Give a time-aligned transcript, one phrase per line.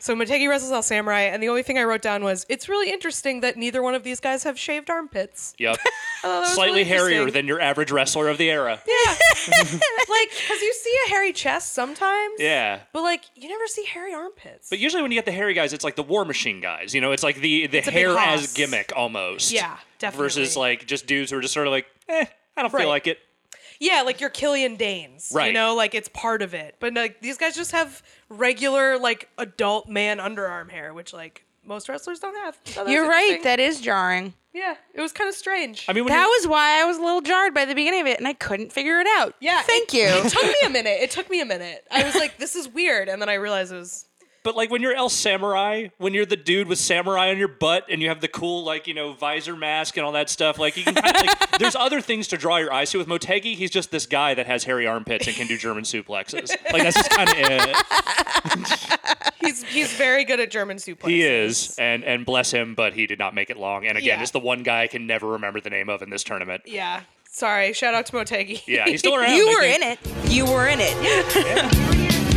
[0.00, 2.90] So Motegi wrestles El Samurai, and the only thing I wrote down was it's really
[2.90, 5.54] interesting that neither one of these guys have shaved armpits.
[5.58, 5.78] Yep.
[6.24, 8.80] Oh, Slightly really hairier than your average wrestler of the era.
[8.88, 9.14] Yeah.
[9.52, 12.34] like, because you see a hairy chest sometimes.
[12.40, 12.80] Yeah.
[12.92, 14.68] But like, you never see hairy armpits.
[14.68, 16.92] But usually when you get the hairy guys, it's like the War Machine guys.
[16.92, 19.52] You know, it's like the the big hair as gimmick almost.
[19.52, 20.24] Yeah, definitely.
[20.24, 22.24] Versus like just dudes who are just sort of like, eh,
[22.56, 22.80] I don't Right.
[22.80, 23.18] feel like it.
[23.80, 25.30] Yeah, like your Killian Dains.
[25.30, 25.52] You Right.
[25.54, 26.76] know, like it's part of it.
[26.80, 31.88] But like these guys just have regular like adult man underarm hair, which like most
[31.88, 32.56] wrestlers don't have.
[32.64, 33.42] So You're right.
[33.42, 34.32] That is jarring.
[34.54, 35.84] yeah, it was kind of strange.
[35.88, 38.00] I mean, when That you- was why I was a little jarred by the beginning
[38.00, 39.34] of it, and I couldn't figure it out.
[39.40, 40.06] yeah, Thank it- you.
[40.06, 40.98] It took me a minute.
[41.02, 41.86] It took me a minute.
[41.90, 44.06] I was like, this is weird, and then I realized it was.
[44.48, 47.84] But like when you're El Samurai, when you're the dude with samurai on your butt
[47.90, 50.74] and you have the cool like you know visor mask and all that stuff, like
[50.78, 52.96] you can kind of like there's other things to draw your eyes to.
[52.98, 56.48] With Motegi, he's just this guy that has hairy armpits and can do German suplexes.
[56.72, 57.76] Like that's just kind of it.
[59.42, 61.08] He's he's very good at German suplexes.
[61.08, 63.84] He is, and and bless him, but he did not make it long.
[63.86, 64.22] And again, Yeah.
[64.22, 66.62] it's the one guy I can never remember the name of in this tournament.
[66.64, 67.02] Yeah.
[67.30, 67.74] Sorry.
[67.74, 68.62] Shout out to Motegi.
[68.66, 69.34] Yeah, he's still around.
[69.36, 69.82] You I were think.
[69.82, 70.32] in it.
[70.32, 72.27] You were in it.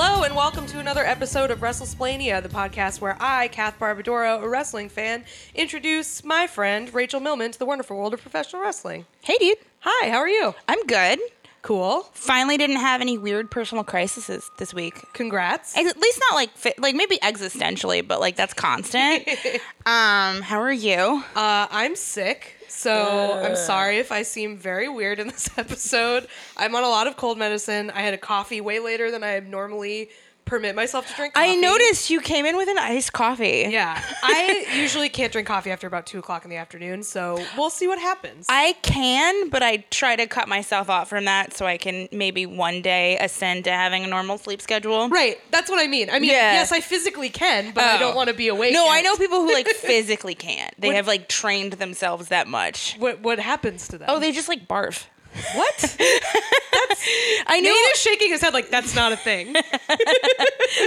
[0.00, 4.48] Hello and welcome to another episode of WrestleSplania, the podcast where I, Kath Barbadoro, a
[4.48, 5.24] wrestling fan,
[5.56, 9.06] introduce my friend Rachel Millman to the wonderful world of professional wrestling.
[9.22, 9.58] Hey, dude.
[9.80, 10.54] Hi, how are you?
[10.68, 11.18] I'm good.
[11.62, 12.02] Cool.
[12.12, 14.94] Finally, didn't have any weird personal crises this week.
[15.14, 15.76] Congrats.
[15.76, 19.26] At least not like fi- like maybe existentially, but like that's constant.
[19.84, 21.24] um, how are you?
[21.34, 26.28] Uh, I'm sick, so I'm sorry if I seem very weird in this episode.
[26.56, 27.90] I'm on a lot of cold medicine.
[27.90, 30.10] I had a coffee way later than I normally
[30.48, 31.34] permit myself to drink.
[31.36, 33.66] I noticed you came in with an iced coffee.
[33.68, 37.70] Yeah, I usually can't drink coffee after about two o'clock in the afternoon, so we'll
[37.70, 38.46] see what happens.
[38.48, 42.46] I can, but I try to cut myself off from that so I can maybe
[42.46, 45.08] one day ascend to having a normal sleep schedule.
[45.08, 46.08] Right, that's what I mean.
[46.10, 46.52] I mean, Yeah.
[46.54, 47.98] yes, I physically can, but I Oh.
[47.98, 48.72] don't want to be awake.
[48.72, 50.72] No, I know people who like physically can't.
[50.78, 52.96] They What- have like trained themselves that much.
[52.98, 54.08] what what happens to them.
[54.10, 55.04] Oh, they just like barf.
[55.54, 55.76] What?
[55.78, 57.06] That's,
[57.46, 57.70] I know.
[57.70, 59.52] Nate is shaking his head like that's not a thing.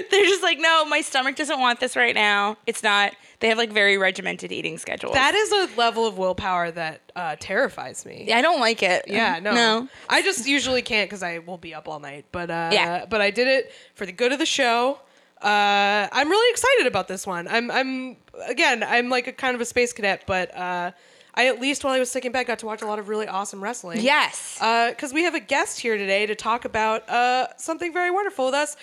[0.10, 2.58] They're just like, no, my stomach doesn't want this right now.
[2.68, 3.14] It's not.
[3.40, 5.14] They have like very regimented eating schedules.
[5.14, 8.26] that is a level of willpower that uh, terrifies me.
[8.28, 9.06] Yeah, I don't like it.
[9.08, 9.88] Yeah, no, No.
[10.10, 12.26] I just usually can't because I will be up all night.
[12.32, 13.06] But uh, Yeah.
[13.10, 15.00] but I did it for the good of the show.
[15.42, 17.48] Uh, I'm really excited about this one.
[17.48, 20.92] I'm I'm again I'm like a kind of a space cadet, but uh,
[21.34, 23.10] I at least while I was sick in bed got to watch a lot of
[23.10, 24.02] really awesome wrestling.
[24.02, 24.58] Yes.
[24.60, 28.56] because we have a guest here today to talk about uh, something very wonderful with
[28.56, 28.76] us.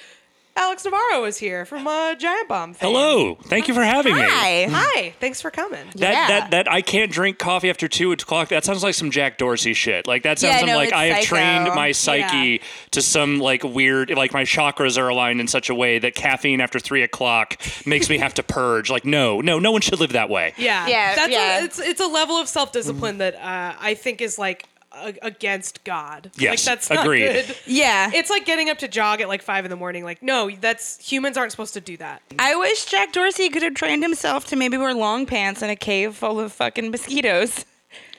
[0.58, 2.74] Alex Navarro is here from uh, Giant Bomb.
[2.74, 2.88] fame.
[2.90, 4.20] Hello, thank you for having me.
[4.22, 4.66] Hi.
[4.68, 5.86] Hi, thanks for coming.
[5.96, 6.26] That, Yeah.
[6.28, 8.48] that that I can't drink coffee after two o'clock.
[8.48, 10.06] That sounds like some Jack Dorsey shit.
[10.08, 11.36] Like that sounds Yeah, some no, like it's I have psycho.
[11.36, 12.60] trained my psyche
[12.90, 16.60] to some like weird like my chakras are aligned in such a way that caffeine
[16.60, 18.90] after three o'clock makes me have to purge.
[18.90, 20.54] Like no, no, no one should live that way.
[20.58, 21.60] Yeah, Yeah, That's yeah.
[21.60, 24.77] A, it's it's a level of self discipline that uh, I think is like a,
[25.22, 26.26] against God.
[26.34, 27.46] like Yes, that's not agreed.
[27.46, 27.56] good.
[27.66, 28.10] yeah.
[28.12, 30.04] It's like getting up to jog at like five in the morning.
[30.04, 32.22] Like no, that's humans aren't supposed to do that.
[32.38, 35.76] I wish Jack Dorsey could have trained himself to maybe wear long pants in a
[35.76, 37.64] cave full of fucking mosquitoes.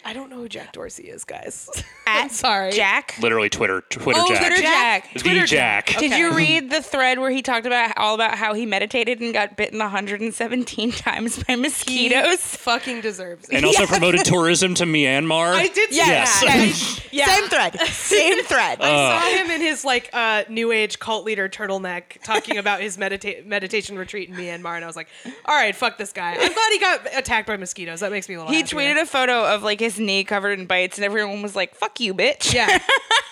[0.06, 1.70] I don't know who Jack Dorsey is, guys.
[2.08, 2.72] At I'm sorry.
[2.72, 3.16] Jack.
[3.22, 4.40] Literally Twitter, Twitter Oh, Jack.
[4.40, 5.14] Twitter Jack.
[5.14, 5.86] The Twitter Jack.
[5.88, 6.00] Jack.
[6.00, 6.20] Did Okay.
[6.20, 9.56] you read the thread where he talked about all about how he meditated and got
[9.58, 12.40] bitten 117 times by He mosquitoes?
[12.40, 13.56] fucking deserves it.
[13.56, 15.54] And also promoted tourism to Myanmar.
[15.54, 16.42] I did see Yes.
[16.42, 16.50] that.
[16.60, 17.00] Yes.
[17.12, 17.26] Yeah.
[17.26, 17.80] Same thread.
[17.88, 18.80] Same thread.
[18.82, 22.98] I saw him in his like uh, new age cult leader turtleneck talking about his
[22.98, 25.08] medita- meditation retreat in Myanmar, and I was like,
[25.46, 28.02] "All right, fuck this guy." I'm glad he got attacked by mosquitoes.
[28.02, 28.54] That makes me a little.
[28.54, 28.80] he happier.
[28.80, 32.00] tweeted a photo of like his knee covered in bites, and everyone was like, "Fuck
[32.00, 32.68] you, bitch." Yeah,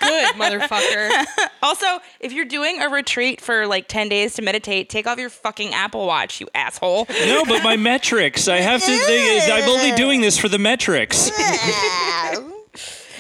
[0.01, 1.25] good motherfucker.
[1.62, 1.85] Also,
[2.19, 5.73] if you're doing a retreat for like 10 days to meditate, take off your fucking
[5.73, 7.07] Apple Watch, you asshole.
[7.25, 8.47] no, but my metrics.
[8.47, 8.88] I have to.
[8.88, 11.29] They, I'm only doing this for the metrics.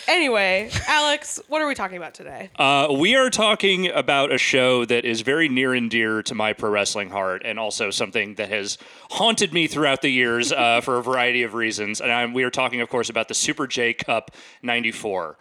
[0.07, 2.49] Anyway, Alex, what are we talking about today?
[2.55, 6.53] Uh, we are talking about a show that is very near and dear to my
[6.53, 8.77] pro wrestling heart, and also something that has
[9.11, 11.99] haunted me throughout the years uh, for a variety of reasons.
[11.99, 14.31] And I'm, we are talking, of course, about the Super J Cup
[14.63, 15.37] '94.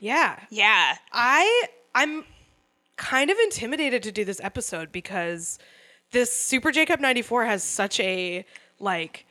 [0.00, 0.96] Yeah, Yeah.
[1.12, 2.24] I I'm
[2.96, 5.58] kind of intimidated to do this episode because
[6.12, 8.44] this Super J Cup 94 has such a
[8.78, 9.26] like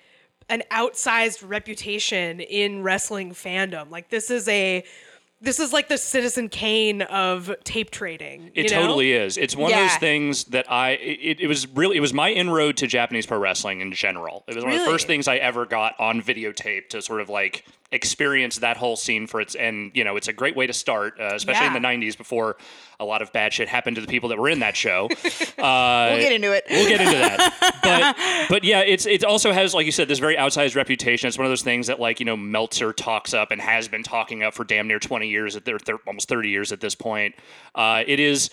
[0.50, 3.90] an outsized reputation in wrestling fandom.
[3.90, 4.84] Like this is a
[5.42, 8.52] this is like the Citizen Kane of tape trading.
[8.54, 8.82] It know?
[8.82, 9.38] totally is.
[9.38, 10.92] It's one of those things that I.
[10.92, 11.98] It, it was really.
[11.98, 14.44] It was my inroad to Japanese pro wrestling in general.
[14.48, 17.30] It was one of the first things I ever got on videotape to sort of
[17.30, 19.56] like experience that whole scene for its.
[19.56, 22.58] And you know, it's a great way to start, uh, especially in the '90s before
[23.00, 25.10] a lot of bad shit happened to the people that were in that show.
[25.58, 26.66] we'll get into it.
[26.70, 27.80] We'll get into that.
[28.48, 31.28] but but yeah, it's it also has like you said this very outsized reputation.
[31.28, 34.04] It's one of those things that like you know Meltzer talks up and has been
[34.04, 37.34] talking up for damn near twenty years at their almost thirty years at this point.
[37.74, 38.52] Uh, it is.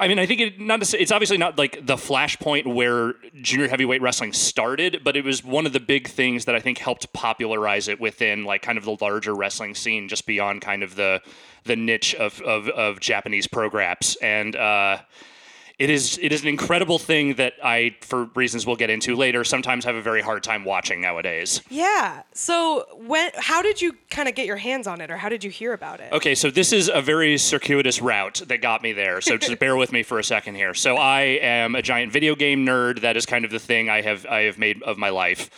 [0.00, 0.84] I mean, I think it not.
[0.86, 5.44] Say, it's obviously not like the flashpoint where junior heavyweight wrestling started, but it was
[5.44, 8.84] one of the big things that I think helped popularize it within like kind of
[8.84, 11.20] the larger wrestling scene, just beyond kind of the
[11.64, 14.16] the niche of of, of Japanese programs.
[14.22, 14.98] And uh,
[15.78, 19.42] it is it is an incredible thing that I, for reasons we'll get into later,
[19.42, 21.62] sometimes have a very hard time watching nowadays.
[21.68, 22.22] Yeah.
[22.32, 25.42] So when how did you kind of get your hands on it or how did
[25.42, 26.12] you hear about it?
[26.12, 29.20] Okay, so this is a very circuitous route that got me there.
[29.20, 30.74] So just bear with me for a second here.
[30.74, 33.00] So I am a giant video game nerd.
[33.00, 35.50] That is kind of the thing I have I have made of my life.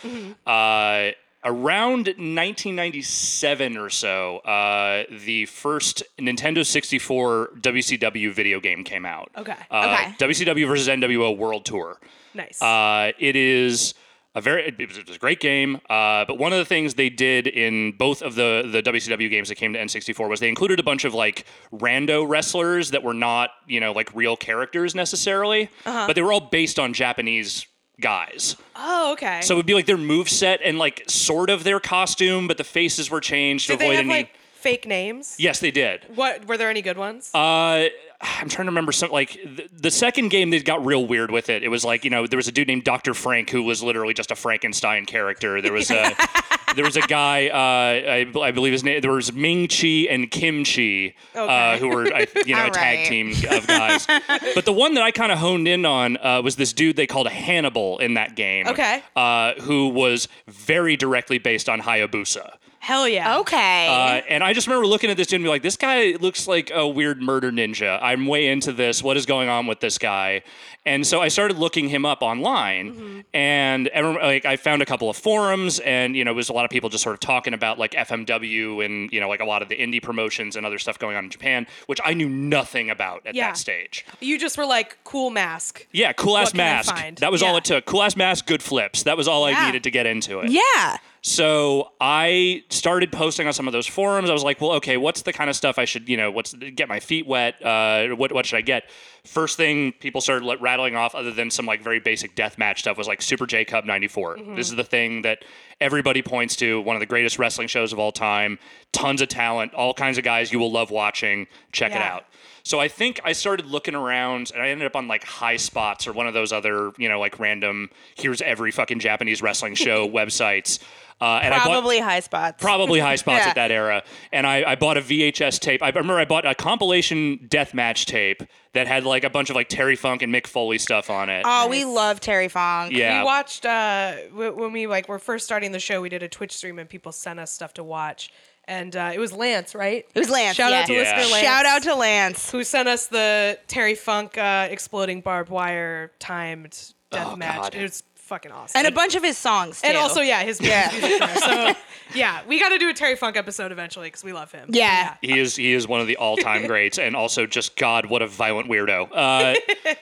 [0.47, 1.11] Uh,
[1.43, 9.31] around 1997 or so, uh, the first Nintendo 64 WCW video game came out.
[9.37, 9.55] Okay.
[9.71, 10.27] Uh, Okay.
[10.27, 11.99] WCW versus NWO World Tour.
[12.33, 12.61] Nice.
[12.61, 13.93] Uh, it is
[14.35, 15.77] a very it was, a great game.
[15.89, 19.49] Uh, but one of the things they did in both of the the WCW games
[19.49, 23.15] that came to N64 was they included a bunch of like rando wrestlers that were
[23.15, 27.65] not you know like real characters necessarily, but they were all based on Japanese
[27.99, 28.55] guys.
[28.75, 29.41] oh, okay.
[29.41, 32.57] So it would be like their move set and like sort of their costume, but
[32.57, 34.13] the faces were changed did to they avoid have any.
[34.13, 35.35] like fake names?
[35.39, 36.01] yes, they did.
[36.15, 37.29] What were there any good ones?
[37.33, 37.87] Uh,
[38.21, 41.49] I'm trying to remember some like the, the second game they got real weird with
[41.49, 41.63] it.
[41.63, 44.13] It was like you know there was a dude named Doctor Frank who was literally
[44.13, 45.61] just a Frankenstein character.
[45.61, 46.15] There was a
[46.75, 50.29] there was a guy uh, I, I believe his name there was Ming Chi and
[50.29, 53.07] Kim Chi uh, who were I, you know a tag right.
[53.07, 54.05] team of guys.
[54.55, 57.07] but the one that I kind of honed in on uh, was this dude they
[57.07, 58.67] called Hannibal in that game.
[58.67, 59.03] Okay.
[59.15, 62.53] uh, who was very directly based on Hayabusa.
[62.87, 63.39] Hell yeah.
[63.39, 63.87] Okay.
[63.89, 66.47] Uh, and I just remember looking at this dude and be like, this guy looks
[66.47, 67.99] like a weird murder ninja.
[68.01, 69.03] I'm way into this.
[69.03, 70.41] What is going on with this guy?
[70.85, 75.09] And so I started looking him up online, and everyone, like I found a couple
[75.09, 77.53] of forums, and you know, it was a lot of people just sort of talking
[77.53, 80.79] about like FMW and you know, like a lot of the indie promotions and other
[80.79, 83.47] stuff going on in Japan, which I knew nothing about at Yeah.
[83.47, 84.05] that stage.
[84.21, 85.85] You just were like cool mask.
[85.91, 87.15] Yeah, cool ass What can I mask.
[87.19, 87.85] That was all it took.
[87.85, 89.03] Cool ass mask, good flips.
[89.03, 90.51] That was all I needed to get into it.
[90.51, 90.95] yeah.
[91.21, 94.29] So I started posting on some of those forums.
[94.29, 96.53] I was like, well, okay, what's the kind of stuff I should, you know, what's
[96.53, 97.63] get my feet wet?
[97.63, 98.89] Uh, what what should I get?
[99.25, 102.97] First thing people started like, rattling off, other than some like very basic deathmatch stuff,
[102.97, 104.37] was like Super J Cup '94.
[104.55, 105.43] This is the thing that
[105.81, 106.79] everybody points to.
[106.81, 108.57] One of the greatest wrestling shows of all time.
[108.93, 111.47] Tons of talent, all kinds of guys you will love watching.
[111.71, 112.25] Check it out.
[112.67, 116.05] So I think I started looking around and I ended up on like High Spots
[116.05, 120.07] or one of those other, you know, like random here's every fucking Japanese wrestling show
[120.19, 120.79] websites.
[121.19, 122.61] Uh, and I bought Probably high spots.
[122.61, 123.49] probably high spots Yeah.
[123.49, 124.03] at that era.
[124.31, 125.81] And I, I bought a VHS tape.
[125.81, 128.43] I remember I bought a compilation deathmatch tape
[128.73, 131.41] that had like a bunch of like Terry Funk and Mick Foley stuff on it.
[131.43, 131.87] Oh, we Nice.
[131.95, 132.91] love Terry Funk.
[132.93, 133.21] yeah.
[133.21, 136.01] We watched uh, w- when we like were first starting the show.
[136.01, 138.31] We did a Twitch stream and people sent us stuff to watch,
[138.67, 140.05] and uh, it was Lance, right?
[140.13, 140.55] It was Lance.
[140.57, 140.79] Shout yeah.
[140.81, 140.99] out to Yeah.
[140.99, 141.45] listener Lance.
[141.45, 142.51] Shout out to Lance.
[142.51, 147.61] who sent us the Terry Funk uh, exploding barbed wire timed death Oh, match.
[147.61, 147.75] God.
[147.75, 148.77] It was fucking awesome.
[148.77, 149.87] And a bunch of his songs, too.
[149.87, 150.89] and also yeah, his Yeah.
[150.91, 151.35] music career.
[151.37, 151.73] So
[152.13, 154.69] yeah, we got to do a Terry Funk episode eventually because we love him.
[154.71, 155.15] Yeah.
[155.21, 158.21] he is he is one of the all time greats, and also just God, what
[158.21, 159.09] a violent weirdo.
[159.11, 159.55] Uh,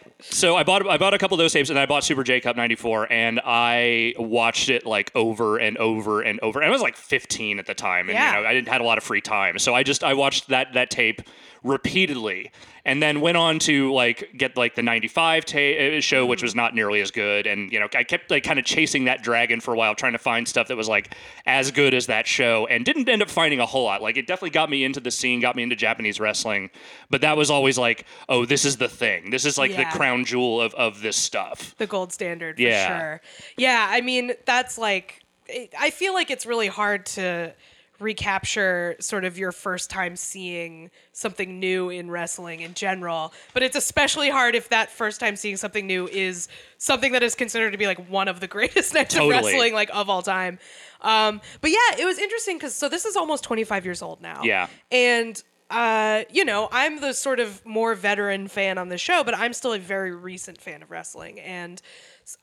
[0.22, 2.40] so I bought I bought a couple of those tapes, and I bought Super J
[2.42, 6.60] Cup '94, and I watched it like over and over and over.
[6.60, 8.36] And I was like 15 at the time, and Yeah.
[8.38, 10.50] you know I didn't had a lot of free time, so I just I watched
[10.50, 11.22] that that tape
[11.66, 12.52] repeatedly,
[12.86, 16.56] and then went on to like get like the '95 ta- uh, show, which was
[16.56, 19.60] not nearly as good, and you know I kept like kind of chasing that dragon
[19.60, 21.14] for a while, trying to find stuff that was like
[21.46, 24.02] as good as that show, and didn't end up finding a whole lot.
[24.02, 26.70] Like it definitely got me into the scene, got me into Japanese wrestling,
[27.10, 29.32] but that was always like, oh, this is the thing.
[29.32, 29.90] This is like Yeah.
[29.92, 31.76] the crown jewel of of this stuff.
[31.78, 32.88] the gold standard for Yeah.
[33.00, 33.22] sure.
[33.58, 35.22] Yeah, I mean that's like
[35.80, 37.54] I feel like it's really hard to
[38.00, 43.76] recapture sort of your first time seeing something new in wrestling in general, but it's
[43.76, 46.48] especially hard if that first time seeing something new is
[46.78, 49.38] something that is considered to be like one of the greatest nights Totally.
[49.38, 50.60] of wrestling like of all time.
[51.02, 54.42] Um, but yeah, it was interesting cuz so this is almost 25 years old now.
[54.44, 54.68] Yeah.
[54.92, 59.36] And uh, you know, I'm the sort of more veteran fan on the show, but
[59.36, 61.40] I'm still a very recent fan of wrestling.
[61.40, 61.82] And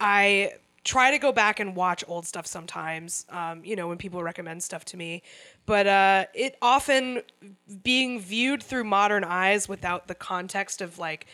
[0.01, 3.25] I try to go back and watch old stuff sometimes.
[3.31, 5.23] Um, you know, when people recommend stuff to me,
[5.67, 7.23] but uh, it often
[7.83, 11.27] being viewed through modern eyes without the context of like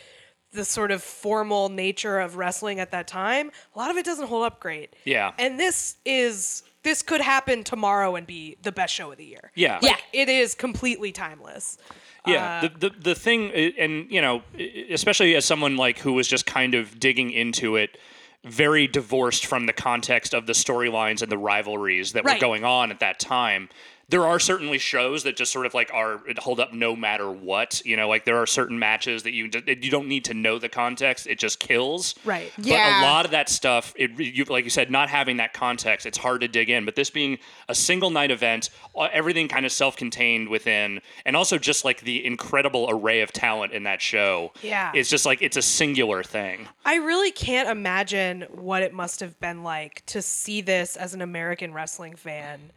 [0.51, 4.27] the sort of formal nature of wrestling at that time, a lot of it doesn't
[4.27, 4.95] hold up great.
[5.05, 5.31] Yeah.
[5.37, 9.51] And this is this could happen tomorrow and be the best show of the year.
[9.53, 9.79] Yeah.
[9.81, 9.97] Yeah.
[10.13, 11.77] It is completely timeless.
[12.25, 14.43] Yeah, the, the the thing, and you know,
[14.91, 17.97] especially as someone like who was just kind of digging into it,
[18.45, 22.35] very divorced from the context of the storylines and the rivalries that Right.
[22.37, 23.69] were going on at that time.
[24.09, 27.81] There are certainly shows that just sort of like are hold up no matter what.
[27.85, 30.57] You know, like there are certain matches that you that you don't need to know
[30.59, 32.15] the context; it just kills.
[32.25, 32.51] Right.
[32.57, 32.63] Yeah.
[32.63, 33.01] But Yeah.
[33.01, 36.17] a lot of that stuff, it you, like you said, not having that context, it's
[36.17, 36.85] hard to dig in.
[36.85, 37.37] But this being
[37.67, 38.69] a single night event,
[39.11, 43.83] everything kind of self-contained within, and also just like the incredible array of talent in
[43.83, 44.51] that show.
[44.63, 44.91] Yeah.
[44.95, 46.67] it's just like it's a singular thing.
[46.85, 51.21] I really can't imagine what it must have been like to see this as an
[51.21, 52.71] American wrestling fan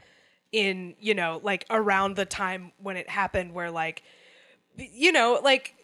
[0.52, 4.02] in, you know, like around the time when it happened where like
[4.76, 5.74] you know, like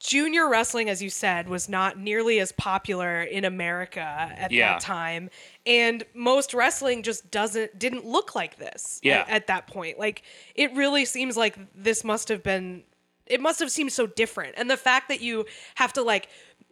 [0.00, 4.74] junior wrestling as you said was not nearly as popular in America at Yeah.
[4.74, 5.28] that time
[5.66, 9.22] and most wrestling just doesn't didn't look like this Yeah.
[9.22, 9.98] at, at that point.
[9.98, 10.22] Like
[10.54, 12.84] it really seems like this must have been
[13.26, 14.54] it must have seemed so different.
[14.56, 15.44] And the fact that you
[15.74, 16.28] have to like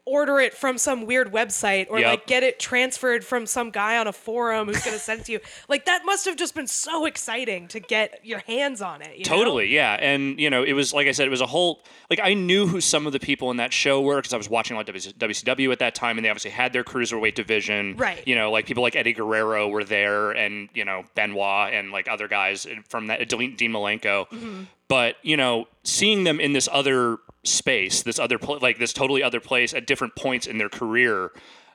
[0.06, 2.08] order it from some weird website or Yep.
[2.08, 5.26] like get it transferred from some guy on a forum who's going to send it
[5.26, 5.40] to you.
[5.68, 9.16] Like that must have just been so exciting to get your hands on it.
[9.18, 9.36] you know?
[9.36, 12.20] Totally, yeah, and you know, it was like I said, it was a whole like
[12.22, 14.76] I knew who some of the people in that show were because I was watching
[14.76, 18.22] a lot of WCW at that time, and they obviously had their cruiserweight division, Right.
[18.26, 22.06] You know, like people like Eddie Guerrero were there, and you know Benoit and like
[22.08, 24.28] other guys from that Dean Malenko.
[24.28, 24.62] Mm-hmm.
[24.88, 29.22] But you know, seeing them in this other space, this other pl- like this totally
[29.22, 31.32] other place at different points in their career.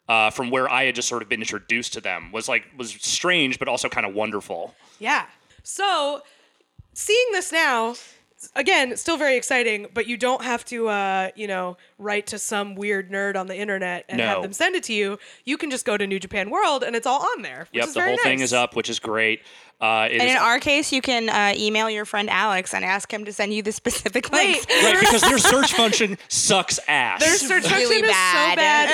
[0.10, 2.92] Uh, from where I had just sort of been introduced to them was like was
[2.92, 4.76] strange, but also kind of wonderful.
[5.00, 5.26] Yeah.
[5.64, 6.22] So
[6.94, 7.96] seeing this now,
[8.56, 12.76] again, still very exciting, but you don't have to, uh, you know, write to some
[12.76, 15.20] weird nerd on the internet and have them send it to you.
[15.46, 17.68] You can just go to New Japan World and it's all on there.
[17.72, 19.42] Which Yep, the whole thing is up, which is great.
[19.82, 22.86] Uh, it And is- in our case, you can uh, email your friend Alex and
[22.86, 24.66] ask him to send you the specific Wait, links.
[24.84, 27.20] Right, because their search function sucks ass.
[27.20, 28.56] Their search function really is so bad.
[28.58, 28.92] bad.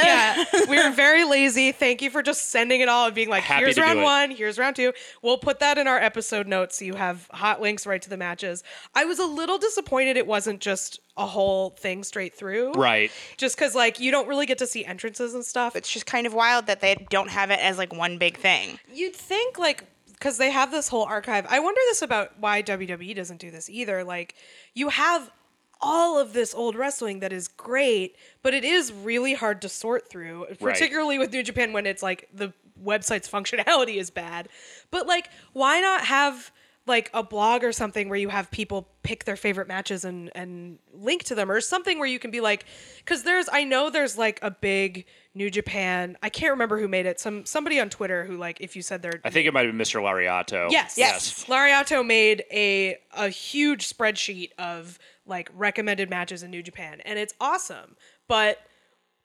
[0.54, 1.72] Yeah, we were very lazy.
[1.74, 4.32] Thank you for just sending it all and being like, Happy "Here's round one.
[4.32, 4.94] Here's round two.
[5.22, 8.18] We'll put that in our episode notes so you have hot links right to the
[8.18, 8.64] matches.
[8.96, 12.74] I was a little disappointed it wasn't just a whole thing straight through.
[12.74, 13.12] right.
[13.38, 15.76] Just because like you don't really get to see entrances and stuff.
[15.76, 18.80] It's just kind of wild that they don't have it as like one big thing.
[18.94, 19.84] You'd think like
[20.18, 21.46] because they have this whole archive.
[21.50, 24.04] I wonder this about why WWE doesn't do this either.
[24.04, 24.36] Like
[24.74, 25.32] you have
[25.80, 30.10] all of this old wrestling that is great, but it is really hard to sort
[30.10, 32.52] through, particularly with New Japan when it's like the
[32.84, 34.50] website's functionality is bad.
[34.92, 36.52] But like why not have
[36.88, 40.80] like a blog or something where you have people pick their favorite matches and and
[40.94, 42.66] link to them or something where you can be like
[43.06, 45.06] cuz there's I know there's like a big
[45.38, 48.76] New Japan I can't remember who made it some somebody on Twitter who like if
[48.76, 50.02] you said their I think it might have been Mr.
[50.02, 50.70] Lariato.
[50.72, 50.96] Yes.
[50.98, 51.46] Yes.
[51.46, 57.34] Lariato made a a huge spreadsheet of like recommended matches in New Japan and it's
[57.40, 57.96] awesome.
[58.28, 58.58] But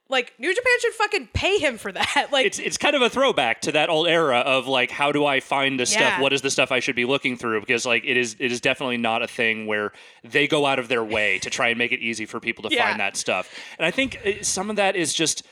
[0.08, 2.28] like New Japan should fucking pay him for that.
[2.32, 5.24] Like It's it's kind of a throwback to that old era of like how do
[5.24, 6.08] I find this Yeah.
[6.10, 6.20] stuff?
[6.20, 7.60] What is the stuff I should be looking through?
[7.60, 9.92] Because like it is it is definitely not a thing where
[10.24, 12.74] they go out of their way to try and make it easy for people to
[12.76, 12.88] Yeah.
[12.88, 13.48] find that stuff.
[13.78, 15.46] And I think uh, some of that is just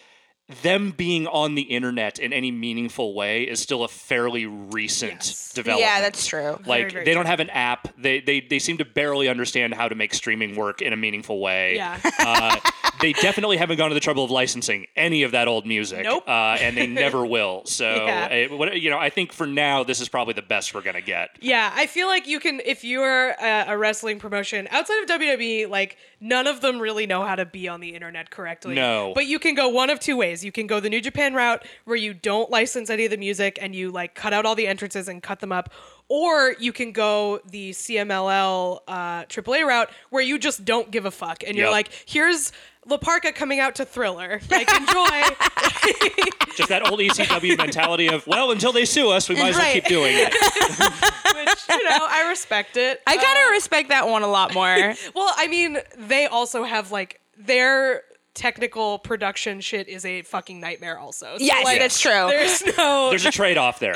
[0.62, 5.52] them being on the internet in any meaningful way is still a fairly recent Yes.
[5.52, 5.88] development.
[5.90, 6.58] Yeah, that's true.
[6.66, 7.88] Like they don't have an app.
[7.96, 11.40] They, they they seem to barely understand how to make streaming work in a meaningful
[11.40, 11.76] way.
[11.76, 11.98] Yeah.
[12.18, 12.56] uh,
[13.00, 16.04] they definitely haven't gone to the trouble of licensing any of that old music.
[16.04, 16.24] Nope.
[16.28, 17.62] Uh, and they never will.
[17.66, 18.46] So Yeah.
[18.54, 21.30] what, you know, I think for now this is probably the best we're gonna get.
[21.40, 25.68] Yeah, I feel like you can if you're a, a wrestling promotion outside of WWE,
[25.68, 28.74] like none of them really know how to be on the internet correctly.
[28.74, 29.12] No.
[29.14, 30.44] But you can go one of two ways.
[30.44, 33.58] You can go the New Japan route where you don't license any of the music
[33.60, 35.72] and you like cut out all the entrances and cut them up.
[36.08, 41.10] Or you can go the CMLL uh, AAA route where you just don't give a
[41.10, 41.72] fuck and you're Yep.
[41.72, 42.52] like, here's
[42.86, 44.40] La Parka coming out to Thriller.
[44.50, 44.86] Like enjoy.
[46.56, 49.64] Just that old ECW mentality of well, until they sue us, we might as well
[49.64, 49.74] Right.
[49.74, 50.32] keep doing it.
[51.36, 53.00] Which, you know, I respect it.
[53.06, 54.94] I kind of um, respect that one a lot more.
[55.14, 58.02] Well, I mean, they also have like their
[58.34, 60.98] technical production shit is a fucking nightmare.
[60.98, 62.10] Also, So, yes, like, that's true.
[62.28, 63.94] There's no, There's a trade off there.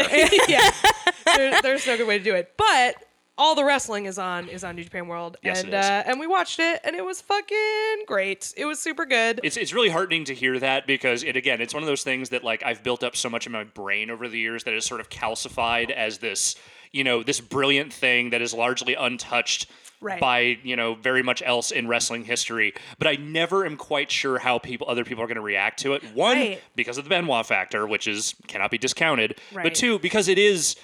[0.48, 0.70] yeah,
[1.36, 2.52] there, there's no good way to do it.
[2.56, 2.96] But
[3.36, 5.84] all the wrestling is on is on New Japan World, Yes, and it is.
[5.84, 8.52] Uh, and we watched it, and it was fucking great.
[8.56, 9.40] It was super good.
[9.42, 12.28] It's it's really heartening to hear that because it again it's one of those things
[12.30, 14.84] that like I've built up so much in my brain over the years that is
[14.84, 16.56] sort of calcified as this
[16.92, 20.20] you know this brilliant thing that is largely untouched Right.
[20.20, 22.74] by you know very much else in wrestling history.
[22.98, 25.94] But I never am quite sure how people other people are going to react to
[25.94, 26.02] it.
[26.14, 26.62] One Right.
[26.76, 29.40] because of the Benoit factor, which is cannot be discounted.
[29.50, 29.62] Right.
[29.62, 30.76] But two because it is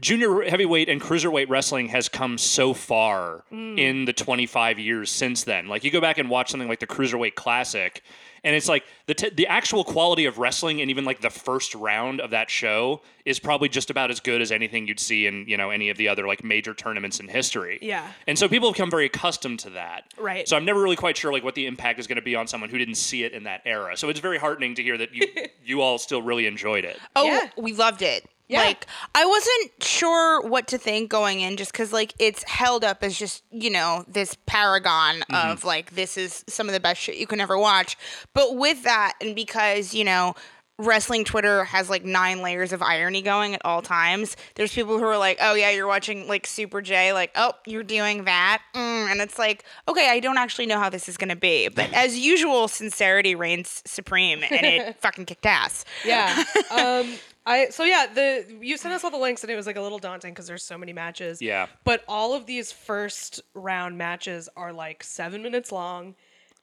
[0.00, 3.78] junior heavyweight and cruiserweight wrestling has come so far Mm.
[3.78, 5.68] in the 25 years since then.
[5.68, 8.02] Like you go back and watch something like the Cruiserweight Classic
[8.44, 11.74] and it's like the t- the actual quality of wrestling and even like the first
[11.74, 15.48] round of that show is probably just about as good as anything you'd see in,
[15.48, 17.78] you know, any of the other like major tournaments in history.
[17.82, 18.06] Yeah.
[18.26, 20.04] And so people have become very accustomed to that.
[20.18, 20.46] Right.
[20.46, 22.46] So I'm never really quite sure like what the impact is going to be on
[22.46, 23.96] someone who didn't see it in that era.
[23.96, 25.26] So it's very heartening to hear that you
[25.64, 26.98] you all still really enjoyed it.
[27.16, 27.48] Oh, Yeah.
[27.56, 28.26] we loved it.
[28.48, 28.60] Yeah.
[28.60, 33.02] Like I wasn't sure what to think going in just cuz like it's held up
[33.02, 35.50] as just, you know, this paragon Mm-hmm.
[35.52, 37.96] of like this is some of the best shit you can ever watch.
[38.34, 40.34] But with that and because, you know,
[40.78, 44.36] wrestling Twitter has like nine layers of irony going at all times.
[44.56, 47.82] There's people who are like, "Oh yeah, you're watching like Super J, like, oh, you're
[47.82, 51.34] doing that," mm, and it's like, okay, I don't actually know how this is gonna
[51.34, 55.84] be, but as usual, sincerity reigns supreme, and it fucking kicked ass.
[56.04, 56.44] yeah.
[56.70, 57.14] Um,
[57.46, 58.06] I so yeah.
[58.12, 60.48] The you sent us all the links, and it was like a little daunting because
[60.48, 61.40] there's so many matches.
[61.40, 61.66] Yeah.
[61.84, 66.16] But all of these first round matches are like seven minutes long,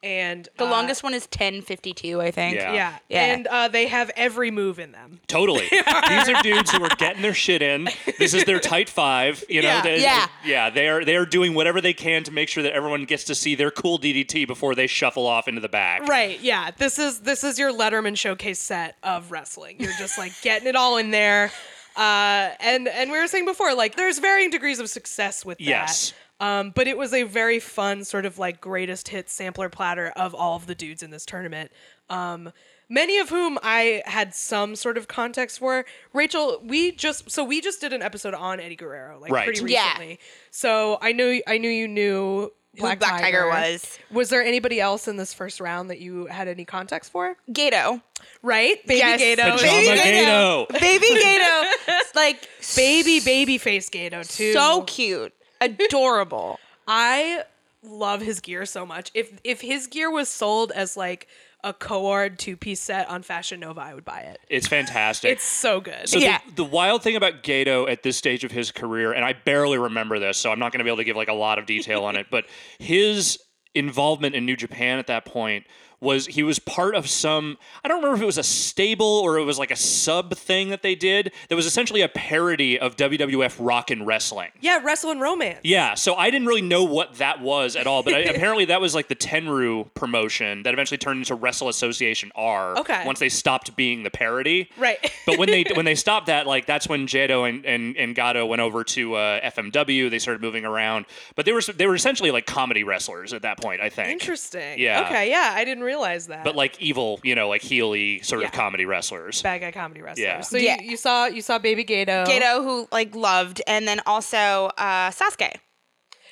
[0.03, 2.55] and The uh, longest one is 1052, I think.
[2.57, 2.73] Yeah.
[2.73, 2.97] Yeah.
[3.09, 3.25] Yeah.
[3.33, 5.21] And uh, they have every move in them.
[5.27, 5.67] Totally.
[5.71, 7.87] These are dudes who are getting their shit in.
[8.19, 9.43] This is their tight five.
[9.49, 9.81] You know, Yeah.
[9.81, 10.27] they, Yeah.
[10.45, 10.69] yeah.
[10.69, 13.35] They are they are doing whatever they can to make sure that everyone gets to
[13.35, 16.07] see their cool DDT before they shuffle off into the back.
[16.07, 16.39] Right.
[16.41, 16.71] Yeah.
[16.77, 19.77] This is this is your Letterman showcase set of wrestling.
[19.79, 21.51] You're just like getting it all in there.
[21.95, 25.63] Uh, and and we were saying before, like there's varying degrees of success with that.
[25.63, 26.13] Yes.
[26.43, 30.35] Um, but it was a very fun sort of like greatest hit sampler platter of
[30.35, 31.71] all of the dudes in this tournament.
[32.09, 32.51] Um,
[32.89, 35.85] many of whom I had some sort of context for.
[36.11, 39.45] Rachel, we just so we just did an episode on Eddie Guerrero like Right.
[39.45, 39.85] pretty Yeah.
[39.93, 40.19] recently.
[40.51, 43.99] So I knew I knew you knew Black, Black Tiger was.
[44.11, 47.37] Was there anybody else in this first round that you had any context for?
[47.53, 48.01] Gato.
[48.41, 49.19] Right, baby Yes.
[49.19, 50.65] Gato, Pajama Pajama Baby Gato.
[50.79, 51.69] Baby Gato.
[52.15, 54.51] like baby baby face Gato too.
[54.53, 55.31] so cute.
[55.63, 56.59] Adorable.
[56.87, 57.43] I
[57.83, 59.11] love his gear so much.
[59.13, 61.27] If if his gear was sold as like
[61.65, 64.39] a Coard two piece set on Fashion Nova, I would buy it.
[64.49, 65.31] It's fantastic.
[65.31, 66.09] It's so good.
[66.09, 66.39] So Yeah.
[66.49, 69.77] the, the wild thing about Gato at this stage of his career, and I barely
[69.77, 71.65] remember this, so I'm not going to be able to give like a lot of
[71.65, 72.45] detail on it, but
[72.79, 73.39] his
[73.75, 75.65] involvement in New Japan at that point
[76.03, 79.37] was he was part of some I don't remember if it was a stable or
[79.37, 82.95] it was like a sub thing that they did that was essentially a parody of
[82.95, 84.49] WWF Rock and Wrestling.
[84.61, 85.61] yeah, Wrestle and Romance.
[85.63, 88.81] Yeah, so I didn't really know what that was at all, but I, apparently that
[88.81, 92.77] was like the Tenryu promotion that eventually turned into Wrestle Association R.
[92.79, 93.03] Okay.
[93.05, 94.69] Once they stopped being the parody.
[94.77, 94.97] Right.
[95.25, 98.45] but when they when they stopped that, like that's when Jado and and, and Gato
[98.45, 100.09] went over to uh, FMW.
[100.09, 103.59] They started moving around, but they were they were essentially like comedy wrestlers at that
[103.59, 103.81] point.
[103.81, 104.09] I think.
[104.09, 104.79] Interesting.
[104.79, 105.05] Yeah.
[105.05, 105.29] Okay.
[105.29, 106.43] Yeah, I didn't realize that.
[106.43, 109.41] But like evil, you know, like heely sort of comedy wrestlers.
[109.41, 110.25] bad guy comedy wrestlers.
[110.25, 110.41] Yeah.
[110.41, 110.81] So Yeah.
[110.81, 112.25] You, you saw you saw Baby Gato.
[112.25, 115.53] Gato, who like loved, and then also uh, Sasuke.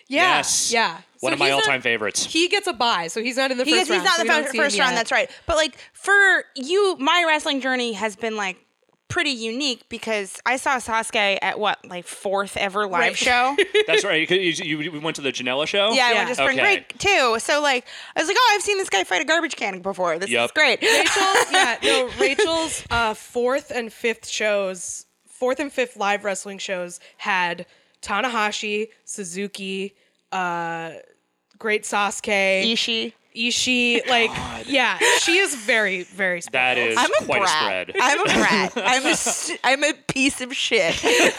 [0.08, 0.38] Yeah.
[0.38, 0.72] Yes.
[0.74, 0.98] Yeah.
[1.22, 2.26] One So of my all-time favorites.
[2.26, 4.06] He gets a buy, so he's not in the He first gets, he's round.
[4.06, 4.92] not so in we the don't fir- see first round.
[4.92, 4.98] yet.
[4.98, 5.30] That's right.
[5.46, 8.58] But like for you, my wrestling journey has been like
[9.12, 13.18] pretty unique because I saw Sasuke at what like fourth ever live Right.
[13.18, 13.56] show.
[13.88, 14.30] That's right.
[14.30, 15.92] You, you, you went to the Janela show.
[15.92, 16.18] Yeah, I Yeah.
[16.20, 16.76] went to spring Okay.
[16.78, 17.36] break too.
[17.40, 20.18] So like I was like, oh, I've seen this guy fight a garbage can before.
[20.18, 20.46] This Yep.
[20.46, 20.82] is great.
[20.82, 27.00] Rachel, yeah, no, Rachel's uh, fourth and fifth shows, fourth and fifth live wrestling shows
[27.18, 27.66] had
[28.02, 29.94] Tanahashi, Suzuki,
[30.32, 30.92] uh,
[31.60, 33.14] Great Sasuke, Ishii.
[33.36, 34.02] Ishii.
[34.12, 34.32] Like,
[34.68, 36.76] yeah, she is very, very special.
[36.76, 37.90] That is I'm a quite brat.
[37.90, 38.02] a spread.
[38.02, 38.74] I'm a brat.
[38.76, 40.96] I'm a s- I'm a piece of shit.
[41.02, 41.38] but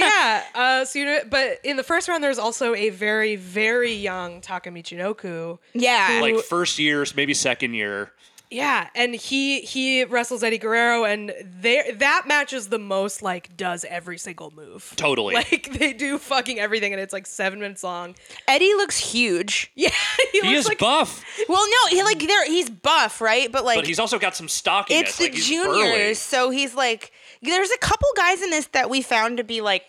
[0.00, 3.92] yeah, uh, so you know, but in the first round, there's also a very, very
[3.92, 5.58] young Taka Michinoku.
[5.74, 6.18] Yeah.
[6.22, 8.10] like first year, maybe second year.
[8.50, 13.56] Yeah, and he he wrestles Eddie Guerrero, and there that match is the most like
[13.56, 14.92] does every single move.
[14.96, 15.34] Totally.
[15.50, 18.14] Like they do fucking everything, and it's like seven minutes long.
[18.46, 19.72] Eddie looks huge.
[19.76, 19.90] Yeah,
[20.32, 23.50] he, He looks is like buff, Well, no, he like there he's buff, right?
[23.50, 25.08] But like but he's also got some stockiness.
[25.08, 26.14] it's the like, juniors, burly.
[26.14, 29.82] so he's like there's a couple guys in this that we found to be like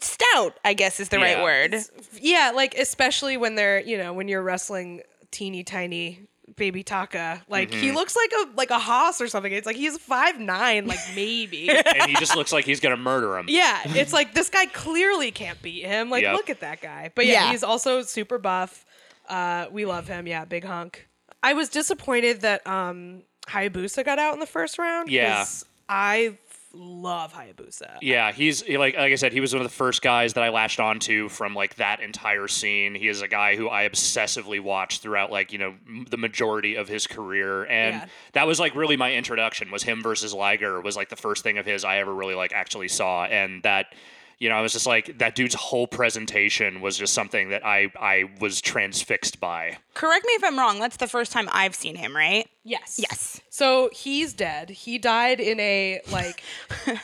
[0.00, 1.74] stout, I guess is the right word.
[2.20, 6.20] yeah, like especially when they're you know when you're wrestling teeny tiny
[6.56, 7.42] baby Taka.
[7.48, 7.96] Like he Mm-hmm.
[7.96, 9.52] looks like a like a hoss or something.
[9.52, 11.68] It's like he's five nine, like maybe.
[11.70, 13.46] and he just looks like he's gonna murder him.
[13.48, 16.10] yeah, it's like this guy clearly can't beat him.
[16.10, 16.34] Like Yep.
[16.36, 17.10] look at that guy.
[17.14, 17.50] But yeah, Yeah.
[17.52, 18.84] he's also super buff.
[19.28, 20.26] Uh, we love him.
[20.26, 21.06] Yeah, big hunk.
[21.42, 25.10] I was disappointed that um Hayabusa got out in the first round.
[25.10, 25.36] Yeah.
[25.38, 26.43] 'cause I f-
[26.74, 27.98] love Hayabusa.
[28.02, 30.42] Yeah, he's he- like like I said, he was one of the first guys that
[30.44, 32.94] I latched onto from like that entire scene.
[32.94, 36.74] He is a guy who I obsessively watched throughout like you know m- the majority
[36.76, 38.06] of his career, and Yeah.
[38.32, 39.70] that was like really my introduction.
[39.70, 42.52] Was him versus Liger was like the first thing of his I ever really like
[42.52, 43.94] actually saw, and that.
[44.38, 47.92] You know, I was just like that dude's whole presentation was just something that I
[47.98, 49.78] I was transfixed by.
[49.94, 50.80] Correct me if I'm wrong.
[50.80, 52.48] That's the first time I've seen him, right?
[52.64, 52.98] Yes.
[52.98, 53.40] Yes.
[53.50, 54.70] So he's dead.
[54.70, 56.42] He died in a like
[56.84, 56.98] kind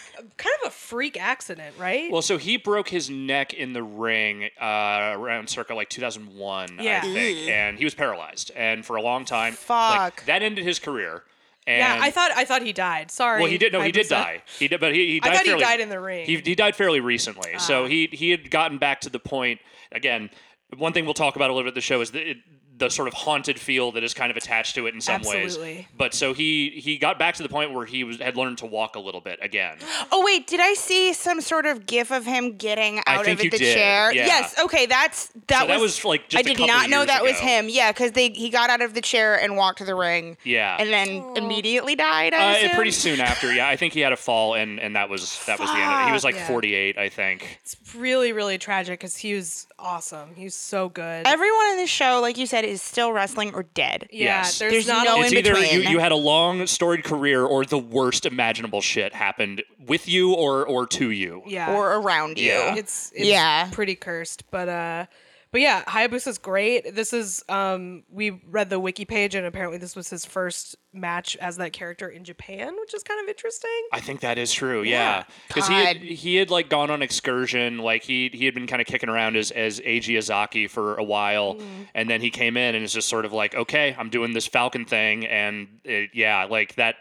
[0.62, 2.10] of a freak accident, right?
[2.10, 6.98] Well, so he broke his neck in the ring uh, around circa like 2001, Yeah.
[6.98, 9.98] I think, and he was paralyzed, and for a long time, Fuck.
[9.98, 11.22] like, that ended his career.
[11.70, 13.10] And yeah, I thought I thought he died.
[13.10, 13.40] Sorry.
[13.40, 13.72] Well, he did.
[13.72, 14.42] No, he did die.
[14.58, 15.36] He did, but he, he I died.
[15.36, 16.26] thought he died in the ring.
[16.26, 17.52] He, he died fairly recently.
[17.58, 17.88] So Ah.
[17.88, 19.60] he he had gotten back to the point
[19.92, 20.30] again.
[20.76, 22.36] One thing we'll talk about a little bit at the show is that it,
[22.80, 25.44] the sort of haunted feel that is kind of attached to it in some ways.
[25.54, 25.86] Absolutely.
[25.96, 28.66] But so he he got back to the point where he was had learned to
[28.66, 29.76] walk a little bit again.
[30.10, 33.50] Oh wait, did I see some sort of gif of him getting out of it,
[33.52, 34.12] the did, chair?
[34.12, 34.26] yeah.
[34.26, 34.58] Yes.
[34.64, 35.68] Okay, that's that So was.
[35.68, 37.68] that was, like, just I a did couple not know years that was him.
[37.68, 40.36] Yeah, because they he got out of the chair and walked to the ring.
[40.44, 40.76] Yeah.
[40.80, 42.34] And then immediately died.
[42.34, 43.68] I Uh, pretty soon after, yeah.
[43.68, 46.00] I think he had a fall, and, and that was that was the end of
[46.02, 46.06] it.
[46.06, 46.46] He was like Yeah.
[46.48, 47.58] 48, I think.
[47.62, 50.34] It's really really tragic because he was awesome.
[50.34, 51.26] He was so good.
[51.26, 54.08] Everyone in this show, like you said, is still wrestling or dead.
[54.12, 54.58] yeah, yes.
[54.58, 55.90] there's, There's not no a, it's in either you, between.
[55.90, 60.66] you had a long storied career, or the worst imaginable shit happened with you or
[60.66, 61.42] or to you.
[61.46, 61.74] yeah.
[61.74, 62.48] Or around you.
[62.48, 62.74] Yeah.
[62.76, 63.68] it's, it's Yeah.
[63.72, 65.06] pretty cursed, but uh
[65.52, 66.94] but yeah, Hayabusa's great.
[66.94, 71.36] This is um we read the wiki page and apparently this was his first match
[71.36, 73.70] as that character in Japan, which is kind of interesting.
[73.92, 74.82] I think that is true.
[74.82, 75.24] Yeah, Yeah.
[75.48, 78.80] because he had, he had like gone on excursion, like he he had been kind
[78.80, 81.82] of kicking around as as Eiji Ezaki for a while, Mm-hmm.
[81.94, 84.46] and then he came in and it's just sort of like, okay, I'm doing this
[84.46, 86.96] Falcon thing, and it, yeah, like that.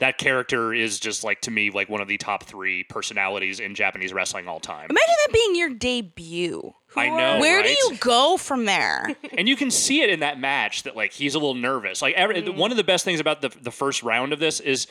[0.00, 3.74] That character is just like to me like one of the top three personalities in
[3.74, 4.86] Japanese wrestling all time.
[4.90, 6.74] Imagine that being your debut.
[6.96, 7.38] I know.
[7.38, 7.66] Where right?
[7.66, 9.14] do you go from there?
[9.38, 12.02] and you can see it in that match that like he's a little nervous.
[12.02, 12.56] Like every, Mm.
[12.56, 14.86] one of the best things about the the first round of this is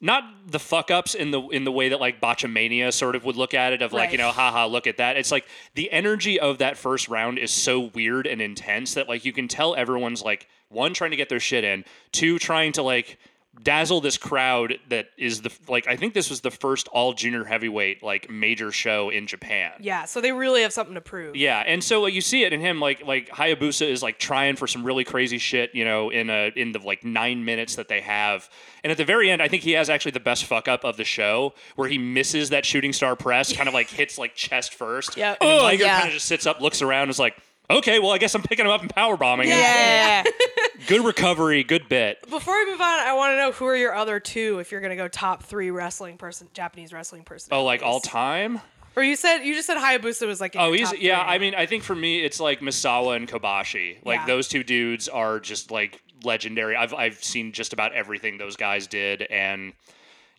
[0.00, 3.36] not the fuck ups in the in the way that like Botchamania sort of would
[3.36, 5.16] look at it of like you know haha look at that.
[5.16, 9.24] It's like the energy of that first round is so weird and intense that like
[9.24, 12.82] you can tell everyone's like one trying to get their shit in, two trying to
[12.82, 13.18] like
[13.62, 17.44] dazzle this crowd that is the like I think this was the first all junior
[17.44, 19.72] heavyweight like major show in Japan.
[19.78, 21.36] Yeah, so they really have something to prove.
[21.36, 24.66] Yeah, and so you see it in him, like like Hayabusa is like trying for
[24.66, 28.00] some really crazy shit, you know, in a in the like nine minutes that they
[28.00, 28.48] have,
[28.82, 30.96] and at the very end, I think he has actually the best fuck up of
[30.96, 34.72] the show, where he misses that shooting star press, kind of like hits like chest
[34.74, 35.36] first, oh, Yeah.
[35.40, 35.96] and then Oh, Liger yeah.
[35.98, 37.36] kind of just sits up, looks around, is like,
[37.70, 39.48] okay, well, I guess I'm picking him up and power bombing.
[39.48, 39.58] him.
[39.58, 40.24] yeah.
[40.88, 42.28] good recovery, good bit.
[42.28, 44.80] Before we move on, I want to know who are your other two if you're
[44.80, 47.50] gonna go top three wrestling person, Japanese wrestling person.
[47.52, 48.60] Oh, like all time.
[48.94, 50.54] Or you said you just said Hayabusa was like.
[50.54, 51.24] In Oh, your he's top yeah.
[51.24, 51.34] three.
[51.34, 53.96] I mean, I think for me, it's like Misawa and Kobashi.
[54.04, 54.26] Like Yeah.
[54.26, 56.76] those two dudes are just like legendary.
[56.76, 59.72] I've I've seen just about everything those guys did, and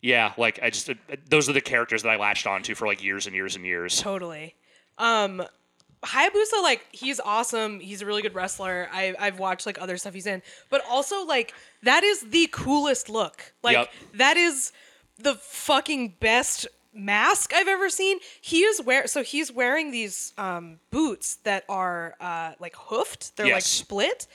[0.02, 0.88] yeah, like I just
[1.28, 4.00] those are the characters that I latched onto for like years and years and years.
[4.00, 4.54] Totally.
[4.98, 5.42] Um
[6.04, 7.80] Hayabusa, like, he's awesome.
[7.80, 8.88] He's a really good wrestler.
[8.92, 13.08] I, I've watched like other stuff he's in, but also like that is the coolest
[13.08, 13.52] look.
[13.62, 13.90] Like Yep.
[14.14, 14.72] that is
[15.18, 18.18] the fucking best mask I've ever seen.
[18.40, 23.36] He is wear so he's wearing these um, boots that are uh, like hoofed.
[23.36, 23.66] They're like Yes.
[23.66, 24.26] split.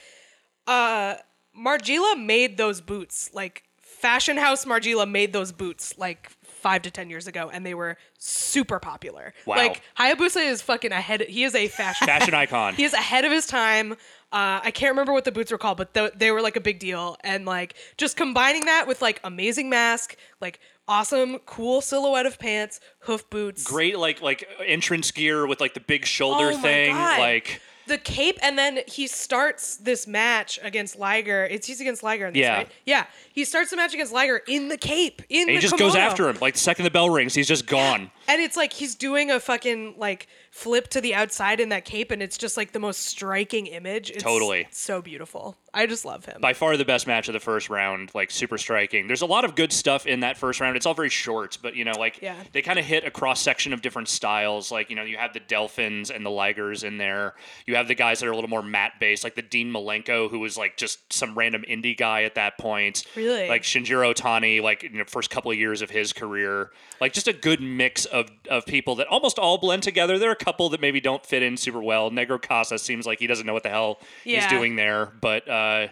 [0.66, 1.14] Uh,
[1.58, 3.30] Margiela made those boots.
[3.32, 6.30] Like Fashion House Margiela made those boots like
[6.60, 9.34] five to ten years ago, and they were super popular.
[9.46, 9.56] Wow.
[9.56, 11.22] Like Hayabusa is fucking ahead.
[11.22, 12.74] He is a fashion Fashion icon.
[12.74, 13.92] he is ahead of his time.
[14.32, 16.60] Uh, I can't remember what the boots were called, but th- they were like a
[16.60, 17.16] big deal.
[17.24, 22.78] And like just combining that with like amazing mask, like awesome, cool silhouette of pants,
[23.00, 26.94] hoof boots, Great, like like entrance gear with like the big shoulder Oh thing.
[26.94, 27.18] God.
[27.18, 31.44] Like the cape, and then he starts this match against Liger.
[31.50, 32.56] It's he's against Liger in this, Yeah.
[32.56, 32.68] right?
[32.86, 33.04] Yeah.
[33.32, 35.20] He starts the match against Liger in the cape.
[35.28, 36.10] In and he the just goes kimono.
[36.10, 36.38] after him.
[36.40, 38.10] Like the second the bell rings, he's just gone.
[38.30, 42.10] And it's like he's doing a fucking like flip to the outside in that cape,
[42.10, 44.10] and it's just like the most striking image.
[44.10, 44.68] It's Totally.
[44.70, 45.56] so beautiful.
[45.72, 46.40] I just love him.
[46.40, 49.06] by far the best match of the first round, like super striking.
[49.06, 50.76] There's a lot of good stuff in that first round.
[50.76, 52.34] It's all very short, but you know, like Yeah.
[52.52, 54.72] they kind of hit a cross section of different styles.
[54.72, 57.34] Like you know, you have the Delfins and the Ligers in there.
[57.66, 60.28] You have the guys that are a little more mat based, like the Dean Malenko,
[60.30, 63.04] who was like just some random indie guy at that point.
[63.16, 63.48] Really?
[63.48, 66.70] like Shinjiro Otani, like in the first couple of years of his career.
[67.00, 70.18] Like just a good mix of of people that almost all blend together.
[70.18, 72.10] There are a couple that maybe don't fit in super well.
[72.10, 74.40] Negro Casa seems like he doesn't know what the hell Yeah.
[74.42, 75.48] he's doing there, but.
[75.48, 75.88] uh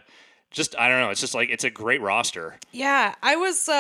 [0.51, 1.11] just I don't know.
[1.11, 2.57] It's just like it's a great roster.
[2.73, 3.73] Yeah, I was uh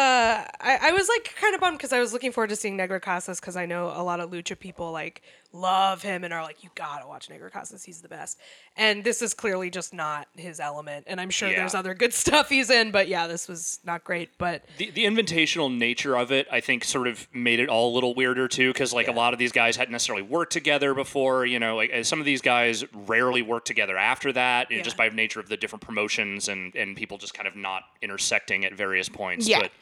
[0.60, 3.00] I, I was like kind of bummed because I was looking forward to seeing Negro
[3.00, 6.62] Casas because I know a lot of lucha people like love him and are like
[6.62, 8.38] you gotta watch Negro Casas he's the best
[8.76, 11.56] and this is clearly just not his element and I'm sure Yeah.
[11.60, 15.04] there's other good stuff he's in but yeah this was not great but The, the
[15.06, 18.72] invitational nature of it, I think, sort of made it all a little weirder too,
[18.72, 21.46] because like a lot of these guys hadn't necessarily worked together before.
[21.46, 24.82] You know, like some of these guys rarely worked together after that, know, Yeah.
[24.82, 28.64] just by nature of the different promotions and and people just kind of not intersecting
[28.64, 29.48] at various points.
[29.48, 29.60] Yeah.
[29.60, 29.72] But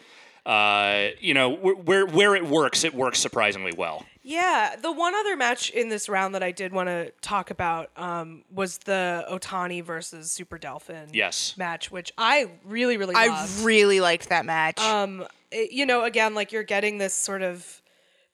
[0.47, 4.07] uh, you know, where where it works, it works surprisingly well.
[4.23, 7.91] Yeah, the one other match in this round that I did want to talk about
[7.97, 11.55] um, was the Otani versus Super Delfin Yes.
[11.57, 13.61] match, which I really, really I loved.
[13.65, 14.81] really liked that match.
[14.81, 17.83] um, it- you know, again, like you're getting this sort of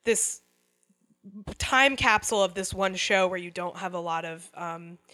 [0.03, 0.41] this
[1.57, 5.13] time capsule of this one show where you don't have a lot of, um, so,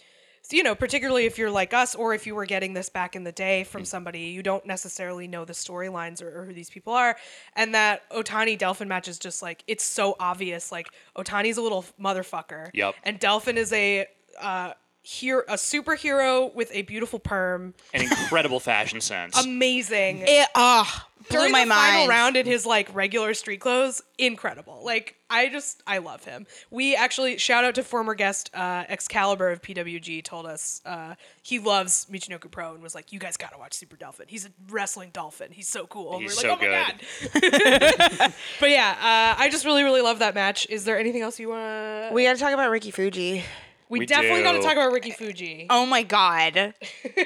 [0.52, 3.24] you know, particularly if you're like us, or if you were getting this back in
[3.24, 6.92] the day from somebody, you don't necessarily know the storylines or, or who these people
[6.92, 7.16] are.
[7.56, 10.72] And that Otani Delfin match is just like it's so obvious.
[10.72, 12.70] Like Otani's a little motherfucker.
[12.74, 12.94] Yep.
[13.04, 14.06] And Delfin is a
[14.40, 14.72] uh,
[15.10, 17.74] hero, a superhero with a beautiful perm.
[17.92, 19.36] An incredible fashion sense.
[19.44, 20.22] Amazing.
[20.22, 22.08] it ah blew during my the final mind.
[22.08, 24.82] round in his like regular street clothes, incredible.
[24.84, 26.46] Like I just I love him.
[26.70, 31.58] We actually shout out to former guest uh, Excalibur of PWG told us uh, he
[31.58, 34.26] loves Michinoku Pro and was like, you guys gotta watch Super Dolphin.
[34.28, 35.48] He's a wrestling dolphin.
[35.50, 36.12] He's so cool.
[36.14, 38.32] And He's we're so like, oh my god.
[38.60, 40.68] but yeah, uh, I just really really love that match.
[40.70, 42.10] Is there anything else you wanna?
[42.12, 43.44] We got to talk about Ricky Fuji.
[43.90, 45.66] We, We definitely got to talk about Ricky Fuji.
[45.68, 46.74] Oh my god.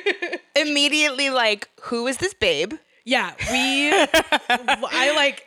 [0.57, 2.72] Immediately like, who is this babe?
[3.05, 3.90] Yeah, we.
[4.48, 5.46] I like.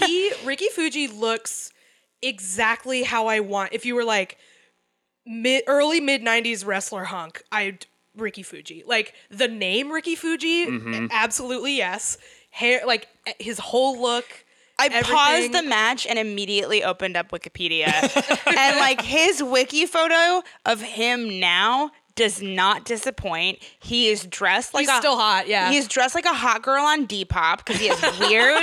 [0.00, 1.72] He Ricky Fuji looks
[2.20, 3.72] exactly how I want.
[3.72, 4.36] If you were like
[5.24, 8.82] mid early mid '90s wrestler hunk, I'd Ricky Fuji.
[8.84, 11.06] Like the name Ricky Fuji, mm-hmm.
[11.12, 12.18] absolutely yes.
[12.50, 13.06] Hair, like
[13.38, 14.41] his whole look.
[14.78, 15.14] I everything.
[15.14, 17.86] paused the match and immediately opened up Wikipedia.
[18.46, 23.58] and like his wiki photo of him now does not disappoint.
[23.80, 25.70] He is dressed like He's a, still hot, yeah.
[25.70, 28.62] He's dressed like a hot girl on Depop because he has weird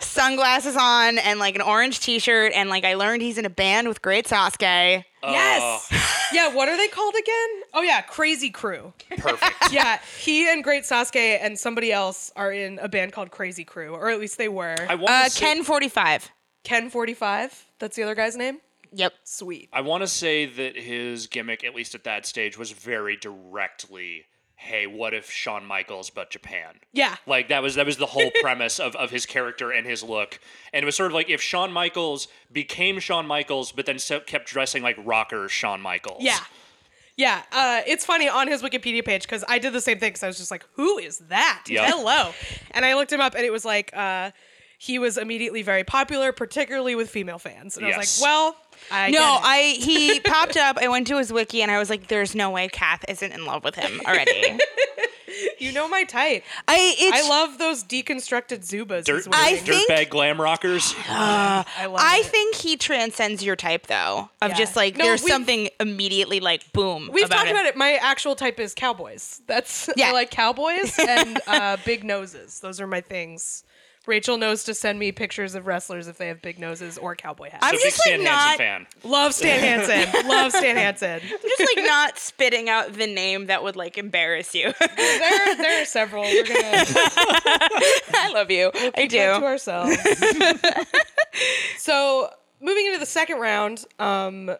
[0.00, 3.88] sunglasses on and like an orange t-shirt and like I learned he's in a band
[3.88, 5.04] with Great Sasuke.
[5.22, 5.92] Yes.
[6.32, 6.54] yeah.
[6.54, 7.48] What are they called again?
[7.74, 8.92] Oh yeah, Crazy Crew.
[9.18, 9.54] Perfect.
[9.70, 13.94] Yeah, he and Great Sasuke and somebody else are in a band called Crazy Crew,
[13.94, 14.74] or at least they were.
[14.88, 16.28] I want Uh to Ken 45.
[16.64, 17.66] Ken Forty Five.
[17.78, 18.58] That's the other guy's name.
[18.92, 19.12] Yep.
[19.24, 19.68] Sweet.
[19.72, 24.26] I want to say that his gimmick, at least at that stage, was very directly,
[24.56, 27.16] "Hey, what if Shawn Michaels but Japan?" Yeah.
[27.26, 30.40] Like that was that was the whole premise of, of his character and his look,
[30.72, 34.20] and it was sort of like if Shawn Michaels became Shawn Michaels, but then so,
[34.20, 36.22] kept dressing like rocker Shawn Michaels.
[36.22, 36.40] Yeah.
[37.16, 40.22] Yeah, uh, it's funny on his Wikipedia page because I did the same thing because
[40.22, 41.64] I was just like, "Who is that?
[41.68, 41.90] Yeah.
[41.90, 42.32] Hello,"
[42.70, 44.30] and I looked him up, and it was like uh,
[44.82, 47.76] he was immediately very popular, particularly with female fans.
[47.76, 48.56] And I was like, "Well,
[48.90, 49.38] I No.
[49.42, 50.78] I he popped up.
[50.80, 53.44] I went to his wiki and I was like, "There's no way Kath isn't in
[53.44, 54.58] love with him already."
[55.58, 56.44] you know my type.
[56.66, 59.04] I it's I love those deconstructed Zubaz.
[59.04, 59.28] Dirt.
[59.32, 60.94] I think- dirtbag glam rockers.
[61.10, 62.26] I love I it.
[62.26, 64.30] think he transcends your type though.
[64.40, 64.56] Of Yeah.
[64.56, 67.10] just like No, there's something immediately like boom.
[67.12, 67.52] We've about talked it.
[67.52, 67.76] about it.
[67.76, 69.42] My actual type is cowboys.
[69.46, 70.08] That's Yeah.
[70.08, 72.60] I like cowboys and uh, big noses.
[72.60, 73.62] Those are my things.
[74.06, 77.50] Rachel knows to send me pictures of wrestlers if they have big noses or cowboy
[77.50, 77.58] hats.
[77.64, 79.10] I'm so big just, like, Stan not- Hansen fan.
[79.10, 80.26] Love Stan Hansen.
[80.28, 81.20] Love Stan Hansen.
[81.22, 84.72] I'm just like not spitting out the name that would like embarrass you.
[84.80, 86.22] There, there are several.
[86.22, 86.58] We're gonna
[88.14, 88.68] I love you.
[88.74, 89.44] I keep that to do.
[89.44, 89.96] ourselves.
[91.78, 94.50] so moving into the second round, um,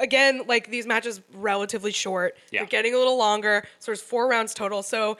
[0.00, 2.36] again, like these matches relatively short.
[2.50, 2.60] Yeah.
[2.60, 3.64] They're getting a little longer.
[3.78, 4.82] So there's four rounds total.
[4.82, 5.16] So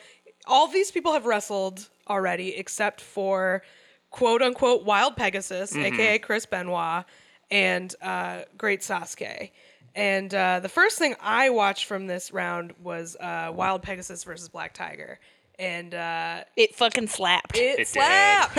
[0.46, 3.62] all these people have wrestled already, except for
[4.10, 7.04] quote unquote Wild Pegasus, aka Chris Benoit,
[7.50, 9.50] and uh, Great Sasuke.
[9.96, 14.48] And uh, the first thing I watched from this round was uh, Wild Pegasus versus
[14.48, 15.20] Black Tiger.
[15.58, 17.56] and uh, It fucking slapped.
[17.56, 17.86] it, did.
[17.86, 18.58] slapped.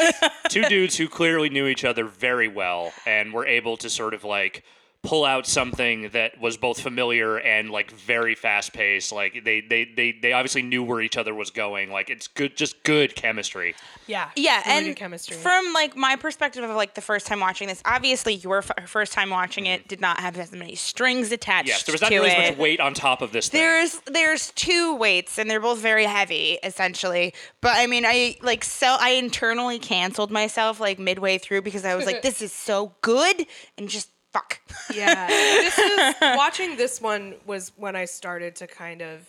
[0.50, 4.24] two dudes who clearly knew each other very well and were able to sort of
[4.24, 4.64] like
[5.06, 9.86] pull out something that was both familiar and like very fast paced like they, they
[9.86, 13.76] they they obviously knew where each other was going like it's good just good chemistry
[14.08, 15.38] yeah, yeah, really and good chemistry.
[15.38, 19.14] from like my perspective of like the first time watching this, obviously your f- first
[19.14, 19.88] time watching it mm-hmm.
[19.88, 21.68] did not have as many strings attached.
[21.68, 22.38] yes there was not to nearly it.
[22.38, 25.80] as much weight on top of this thing There's there's two weights and they're both
[25.80, 27.34] very heavy essentially.
[27.62, 31.96] But I mean I like so I internally canceled myself like midway through because I
[31.96, 34.10] was like this is so good and just
[34.40, 34.60] fuck.
[34.94, 39.28] yeah, this is watching this one was when I started to kind of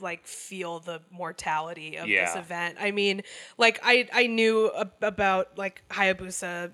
[0.00, 2.76] like feel the mortality of this event.
[2.80, 3.22] I mean,
[3.58, 6.70] like I I knew ab- about like Hayabusa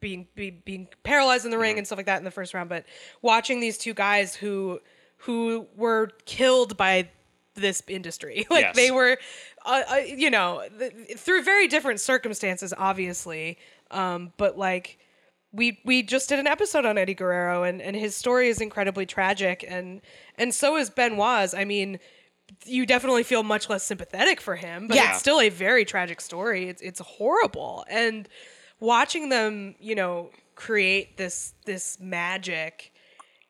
[0.00, 1.62] being be, being paralyzed in the Mm-hmm.
[1.62, 2.84] ring and stuff like that in the first round, but
[3.20, 4.80] watching these two guys who
[5.22, 7.08] who were killed by
[7.54, 8.76] this industry, like Yes.
[8.76, 9.18] they were,
[9.66, 13.58] uh, uh, you know, th- through very different circumstances, obviously,
[13.90, 15.00] um, but like
[15.52, 19.06] we we just did an episode on Eddie Guerrero and, and his story is incredibly
[19.06, 20.00] tragic and
[20.36, 21.54] and so is Benoit's.
[21.54, 21.98] I mean,
[22.66, 25.10] you definitely feel much less sympathetic for him, but Yeah.
[25.10, 26.68] it's still a very tragic story.
[26.68, 27.84] It's it's horrible.
[27.88, 28.28] And
[28.80, 32.92] watching them, you know, create this this magic,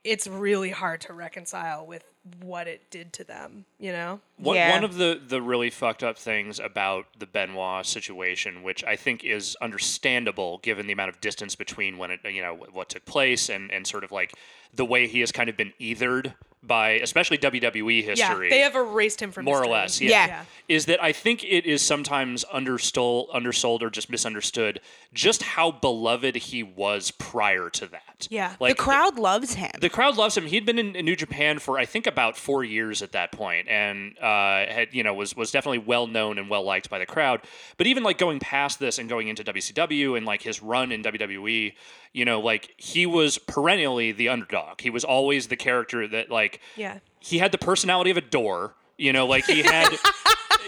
[0.05, 2.05] it's really hard to reconcile with
[2.43, 4.21] what it did to them, you know?
[4.39, 4.71] One, Yeah.
[4.73, 9.25] one of the, the really fucked up things about the Benoit situation, which I think
[9.25, 13.49] is understandable given the amount of distance between when it, you know, what took place
[13.49, 14.35] and, and sort of like
[14.75, 18.19] the way he has kind of been ethered by, especially WWE history.
[18.19, 18.51] Yeah, history.
[18.51, 20.11] they have erased him from more or less, yeah.
[20.11, 20.27] Yeah.
[20.27, 20.45] Yeah.
[20.69, 24.81] Is that I think it is sometimes understole, undersold or just misunderstood
[25.15, 28.27] just how beloved he was prior to that.
[28.29, 28.57] Yeah.
[28.61, 29.71] like the crowd loves him.
[29.81, 30.47] the crowd loves him.
[30.47, 33.69] He'd been in, in New Japan for I think about four years at that point,
[33.69, 36.99] and uh, Uh, had you know was was definitely well known and well liked by
[36.99, 37.41] the crowd.
[37.79, 41.03] But even like going past this and going into WCW and like his run in
[41.03, 41.73] WWE,
[42.13, 44.81] you know, like he was perennially the underdog.
[44.83, 46.99] He was always the character that like Yeah.
[47.21, 48.75] he had the personality of a door.
[48.99, 49.89] You know, like he had.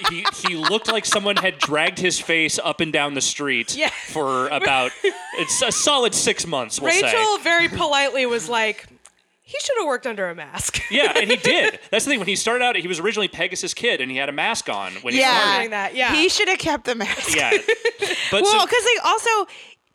[0.09, 3.91] He, he looked like someone had dragged his face up and down the street Yeah.
[4.07, 4.93] for about
[5.35, 6.81] it's a solid six months.
[6.81, 7.03] We'll say.
[7.03, 8.87] Rachel very politely was like,
[9.51, 10.81] he should have worked under a mask.
[10.91, 11.79] Yeah, and he did.
[11.91, 12.19] That's the thing.
[12.19, 14.93] When he started out, he was originally Pegasus Kid, and he had a mask on
[15.03, 15.59] when he yeah, started.
[15.59, 16.15] doing that, yeah.
[16.15, 17.37] He should have kept the mask.
[17.37, 17.51] Yeah,
[18.33, 19.31] but Well, so, because like also,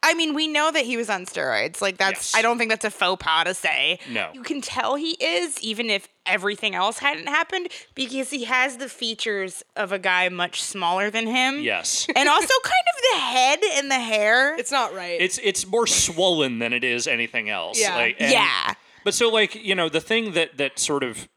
[0.03, 1.81] I mean, we know that he was on steroids.
[1.81, 2.35] Like that's, Yes.
[2.35, 3.99] I don't think that's a faux pas to say.
[4.09, 4.29] No.
[4.33, 8.87] you can tell he is, even if everything else hadn't happened, because he has the
[8.87, 11.59] features of a guy much smaller than him.
[11.59, 14.55] yes, and also kind of the head and the hair.
[14.57, 15.19] It's not right.
[15.19, 17.81] it's it's more swollen than it is anything else.
[17.81, 17.95] Yeah.
[17.95, 18.73] Like, and- yeah,
[19.05, 21.29] But so like you know the thing that that sort of.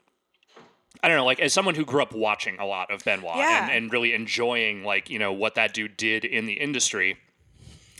[1.01, 3.63] I don't know, like as someone who grew up watching a lot of Benoit Yeah.
[3.69, 7.15] and, and really enjoying like, you know, what that dude did in the industry,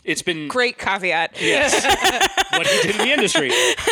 [0.04, 1.40] it's been great caveat.
[1.40, 1.82] Yes.
[2.50, 3.48] what he did in the industry.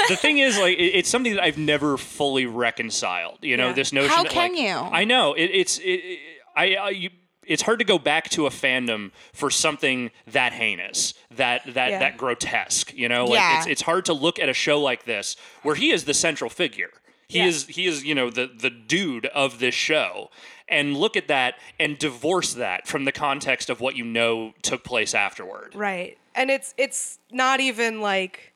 [0.09, 3.39] The thing is, like, it, it's something that I've never fully reconciled.
[3.41, 3.73] You know, Yeah.
[3.73, 4.11] this notion.
[4.11, 4.75] How that, can like- you?
[4.75, 5.79] I know it, it's.
[5.83, 6.19] It,
[6.55, 6.75] I.
[6.75, 7.11] I you,
[7.49, 11.99] it's hard to go back to a fandom for something that heinous, that that Yeah.
[11.99, 12.93] that grotesque.
[12.95, 13.59] You know, like Yeah.
[13.59, 16.51] it's it's hard to look at a show like this where he is the central
[16.51, 16.91] figure.
[17.29, 17.47] He Yeah.
[17.47, 20.31] is he is you know the the dude of this show,
[20.69, 24.85] and look at that and divorce that from the context of what you know took
[24.85, 25.75] place afterward.
[25.75, 26.17] right.
[26.35, 28.55] And it's it's not even like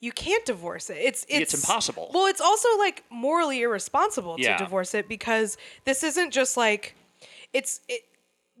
[0.00, 0.96] you can't divorce it.
[0.98, 2.10] It's it's, It's impossible.
[2.14, 4.56] Well, it's also like morally irresponsible Yeah.
[4.56, 6.94] to divorce it because this isn't just like
[7.52, 8.02] it's it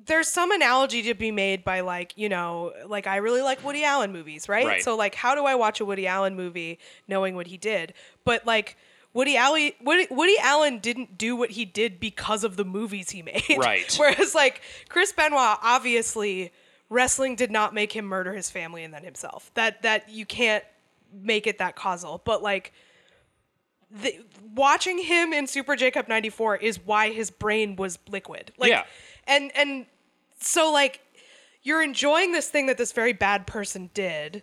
[0.06, 3.84] there's some analogy to be made by like you know like i really like woody
[3.84, 4.66] allen movies right?
[4.66, 4.82] Right.
[4.82, 7.92] so like how do i watch a woody allen movie knowing what he did
[8.24, 8.76] but like
[9.12, 13.22] woody allen woody, woody allen didn't do what he did because of the movies he
[13.32, 13.92] made Right.
[13.98, 16.52] whereas like chris benoit obviously
[16.88, 20.64] wrestling did not make him murder his family and then himself that that you can't
[21.12, 22.72] make it that causal but like
[23.90, 24.18] the,
[24.54, 28.52] watching him in Super J Cup 94 is why his brain was liquid.
[28.58, 28.84] Like Yeah.
[29.28, 29.86] And and
[30.40, 31.00] so like
[31.62, 34.42] you're enjoying this thing that this very bad person did,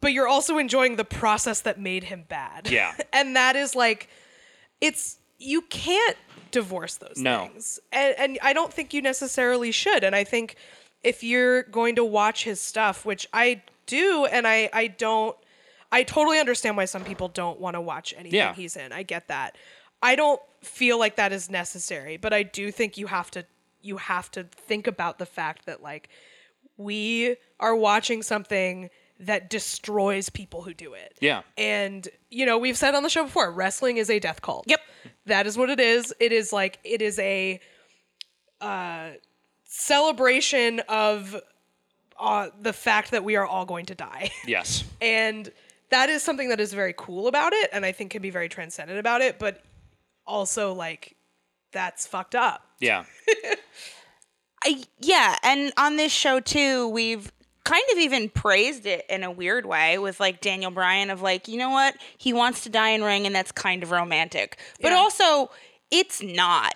[0.00, 2.68] but you're also enjoying the process that made him bad.
[2.70, 2.92] Yeah.
[3.12, 4.08] and that is like
[4.80, 6.16] it's you can't
[6.50, 7.46] divorce those No.
[7.48, 7.78] things.
[7.92, 10.04] And and I don't think you necessarily should.
[10.04, 10.56] And I think
[11.02, 15.36] if you're going to watch his stuff, which I do and I I don't
[15.92, 18.52] I totally understand why some people don't want to watch anything Yeah.
[18.54, 18.92] he's in.
[18.92, 19.56] I get that.
[20.02, 23.46] I don't feel like that is necessary, but I do think you have to
[23.84, 26.08] you have to think about the fact that like
[26.76, 31.16] we are watching something that destroys people who do it.
[31.20, 31.42] Yeah.
[31.56, 34.64] And you know, we've said on the show before, wrestling is a death cult.
[34.66, 34.80] Yep.
[35.26, 36.12] That is what it is.
[36.18, 37.60] It is like it is a
[38.60, 39.10] uh,
[39.64, 41.36] celebration of
[42.18, 44.30] uh, the fact that we are all going to die.
[44.46, 44.84] Yes.
[45.00, 45.50] and
[45.90, 48.48] that is something that is very cool about it and i think can be very
[48.48, 49.62] transcendent about it but
[50.26, 51.16] also like
[51.74, 53.04] that's fucked up Yeah.
[54.64, 57.30] I, yeah, and on this show too, we've
[57.64, 61.48] kind of even praised it in a weird way with like Daniel Bryan of like,
[61.48, 61.94] you know what?
[62.16, 64.58] He wants to die in ring and that's kind of romantic.
[64.80, 64.98] But Yeah.
[64.98, 65.50] also
[65.90, 66.74] it's not.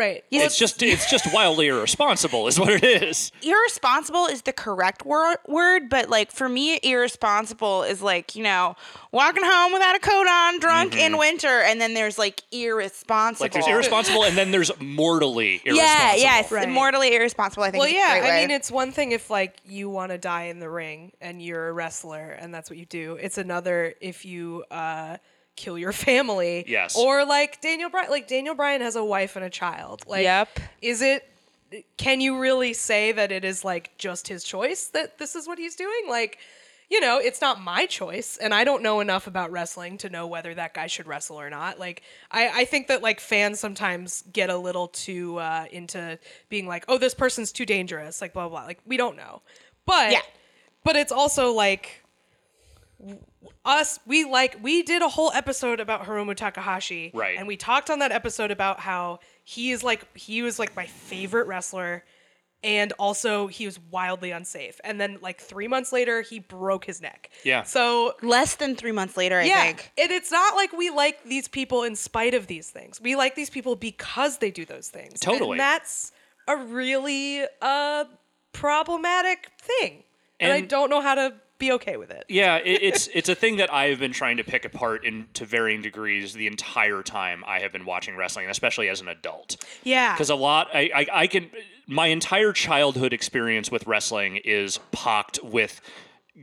[0.00, 3.30] Right it's just it's just wildly irresponsible is what it is.
[3.42, 8.74] Irresponsible is the correct wor- word, but like for me irresponsible is like, you know,
[9.12, 13.44] walking home without a coat on, drunk in winter and then there's like irresponsible.
[13.44, 15.76] Like there's irresponsible and then there's mortally irresponsible.
[15.76, 16.68] Yeah, yes, Right.
[16.68, 17.64] mortally irresponsible.
[17.64, 17.80] I think.
[17.82, 20.70] well yeah i mean it's one thing if like you want to die in the
[20.70, 25.16] ring and you're a wrestler and that's what you do it's another if you uh
[25.60, 26.96] kill your family Yes.
[26.96, 30.48] or like daniel bryan like daniel bryan has a wife and a child like Yep.
[30.82, 31.24] is it
[31.96, 35.58] can you really say that it is like just his choice that this is what
[35.58, 36.38] he's doing like
[36.88, 40.26] you know it's not my choice and i don't know enough about wrestling to know
[40.26, 42.02] whether that guy should wrestle or not like
[42.32, 46.84] i, I think that like fans sometimes get a little too uh, into being like
[46.88, 48.66] oh this person's too dangerous like blah blah, blah.
[48.66, 49.42] like we don't know
[49.86, 50.22] but Yeah.
[50.82, 52.02] but it's also like
[53.64, 57.38] us we like we did a whole episode about Hiromu Takahashi Right.
[57.38, 60.86] and we talked on that episode about how he is like he was like my
[60.86, 62.04] favorite wrestler
[62.62, 67.00] and also he was wildly unsafe and then like 3 months later he broke his
[67.00, 67.30] neck.
[67.42, 67.62] Yeah.
[67.62, 69.92] So less than three months later, I yeah, think.
[69.96, 73.00] and it's not like we like these people in spite of these things.
[73.00, 75.20] We like these people because they do those things.
[75.20, 75.52] Totally.
[75.52, 76.12] and that's
[76.48, 78.04] a really uh
[78.52, 80.02] problematic thing,
[80.38, 82.24] and, I don't know how to be okay with it.
[82.28, 85.28] Yeah, it, it's it's a thing that I have been trying to pick apart in
[85.34, 89.56] to varying degrees the entire time I have been watching wrestling, especially as an adult.
[89.84, 91.50] Yeah, Because a lot, I, I, I can,
[91.86, 95.80] my entire childhood experience with wrestling is pocked with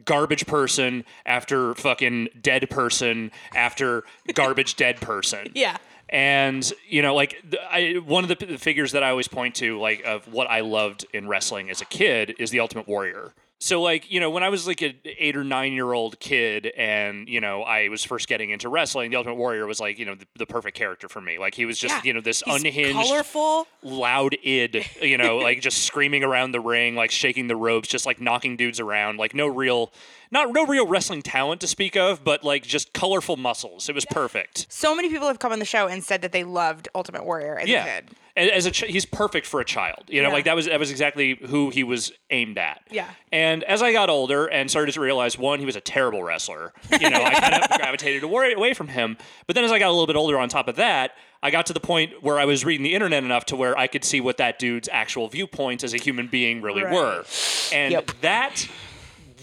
[0.05, 4.03] garbage person after fucking dead person after
[4.34, 5.51] garbage dead person.
[5.55, 5.78] Yeah.
[6.09, 9.78] And you know, like I, one of the, p- figures that I always point to,
[9.78, 13.34] like of what I loved in wrestling as a kid, is the Ultimate Warrior.
[13.59, 16.67] So, like you know, when I was like an eight or nine year old kid,
[16.77, 20.05] and you know, I was first getting into wrestling, the Ultimate Warrior was like you
[20.05, 21.39] know the, the perfect character for me.
[21.39, 22.01] Like he was just Yeah.
[22.03, 23.67] you know this He's unhinged, colorful.
[23.81, 28.05] loud id, you know, like just screaming around the ring, like shaking the ropes, just
[28.05, 29.91] like knocking dudes around, like no real,
[30.29, 33.89] not no real wrestling talent to speak of, but like just colorful muscles.
[33.89, 34.67] It was perfect.
[34.69, 37.57] So many people have come on the show and said that they loved Ultimate Warrior
[37.57, 38.09] as a Yeah, kid.
[38.38, 40.03] A- as a ch- he's perfect for a child.
[40.07, 40.33] You know, Yeah.
[40.35, 42.81] like that was that was exactly who he was aimed at.
[42.91, 43.09] Yeah.
[43.31, 46.71] And as I got older and started to realize, one, he was a terrible wrestler.
[47.01, 49.17] You know, I kind of gravitated away away from him.
[49.47, 51.11] But then as I got a little bit older, on top of that,
[51.43, 53.88] I got to the point where I was reading the internet enough to where I
[53.88, 56.93] could see what that dude's actual viewpoints as a human being really Right.
[56.93, 57.25] were.
[57.73, 58.11] And Yep.
[58.21, 58.67] that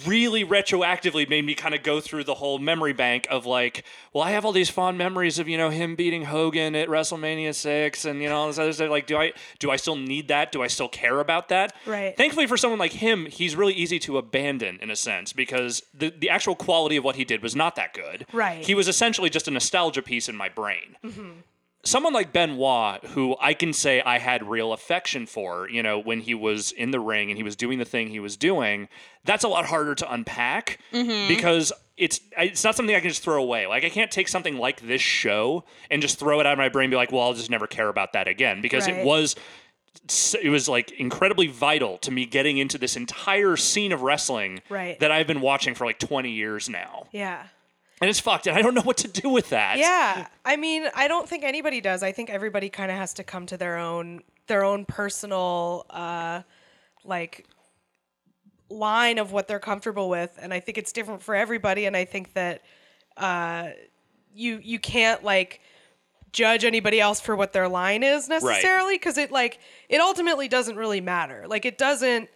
[0.07, 4.24] really retroactively made me kind of go through the whole memory bank of like, well,
[4.24, 8.05] I have all these fond memories of you know him beating Hogan at WrestleMania six,
[8.05, 8.90] and you know all this other stuff.
[8.90, 10.52] Like, do I do I still need that?
[10.52, 11.74] Do I still care about that?
[11.86, 12.16] Right.
[12.16, 16.11] Thankfully for someone like him, he's really easy to abandon in a sense because the
[16.11, 18.26] the actual quality of what he did was not that good.
[18.32, 18.64] Right.
[18.64, 21.30] He was essentially just a nostalgia piece in my brain mm-hmm.
[21.85, 26.20] Someone like Benoit, who I can say I had real affection for, you know, when
[26.20, 28.89] he was in the ring and he was doing the thing he was doing,
[29.24, 31.28] that's a lot harder to unpack mm-hmm.
[31.28, 33.66] because it's it's not something I can just throw away.
[33.66, 36.68] Like I can't take something like this show and just throw it out of my
[36.68, 38.99] brain and be like, well, I'll just never care about that again because Right.
[38.99, 39.37] it was
[40.43, 44.99] it was like incredibly vital to me getting into this entire scene of wrestling Right.
[44.99, 47.07] that I've been watching for like 20 years now.
[47.12, 47.45] Yeah.
[48.01, 49.78] And it's fucked and I don't know what to do with that.
[49.78, 50.26] Yeah.
[50.45, 52.03] I mean, I don't think anybody does.
[52.03, 56.42] I think everybody kind of has to come to their own their own personal uh
[57.05, 57.47] like
[58.68, 62.05] line of what they're comfortable with and I think it's different for everybody and I
[62.05, 62.62] think that
[63.16, 63.70] uh
[64.34, 65.61] you you can't like
[66.32, 70.76] judge anybody else for what their line is necessarily because it like it ultimately doesn't
[70.76, 71.47] really matter.
[71.47, 72.28] Like it doesn't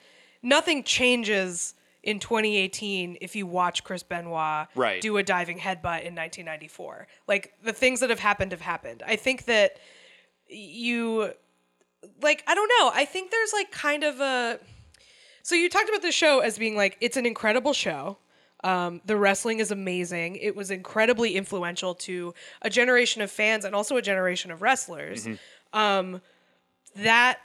[0.43, 1.75] nothing changes
[2.09, 5.01] in 2018 if you watch Chris Benoit Right.
[5.03, 7.07] do a diving headbutt in 1994.
[7.27, 9.03] Like the things that have happened have happened.
[9.07, 9.79] I think that
[10.49, 11.33] you
[12.23, 12.91] like I don't know.
[12.95, 14.59] I think there's like kind of a
[15.43, 18.19] so you talked about the show as being like it's an incredible show.
[18.65, 20.37] Um, the wrestling is amazing.
[20.37, 25.29] It was incredibly influential to a generation of fans and also a generation of wrestlers.
[25.73, 26.21] Um,
[26.97, 27.39] that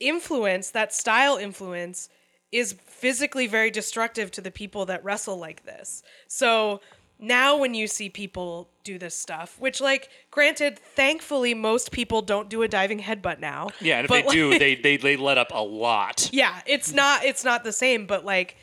[0.00, 2.08] influence, that style influence,
[2.50, 6.02] is physically very destructive to the people that wrestle like this.
[6.26, 6.80] So
[7.18, 12.48] now when you see people do this stuff, which like granted, thankfully most people don't
[12.48, 13.68] do a diving headbutt now.
[13.80, 16.30] Yeah, and if but, they do, they, they they let up a lot.
[16.32, 18.56] yeah, it's not it's not the same, but like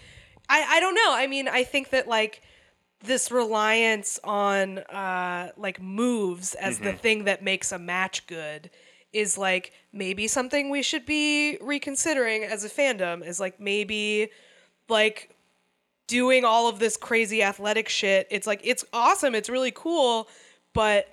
[0.50, 1.14] I I don't know.
[1.14, 2.42] I mean, I think that like
[3.04, 8.72] this reliance on uh like moves as the thing that makes a match good
[9.16, 14.30] is like maybe something we should be reconsidering as a fandom is like maybe
[14.89, 15.36] like
[16.07, 18.28] doing all of this crazy athletic shit.
[18.30, 20.28] It's like it's awesome, it's really cool,
[20.74, 21.07] but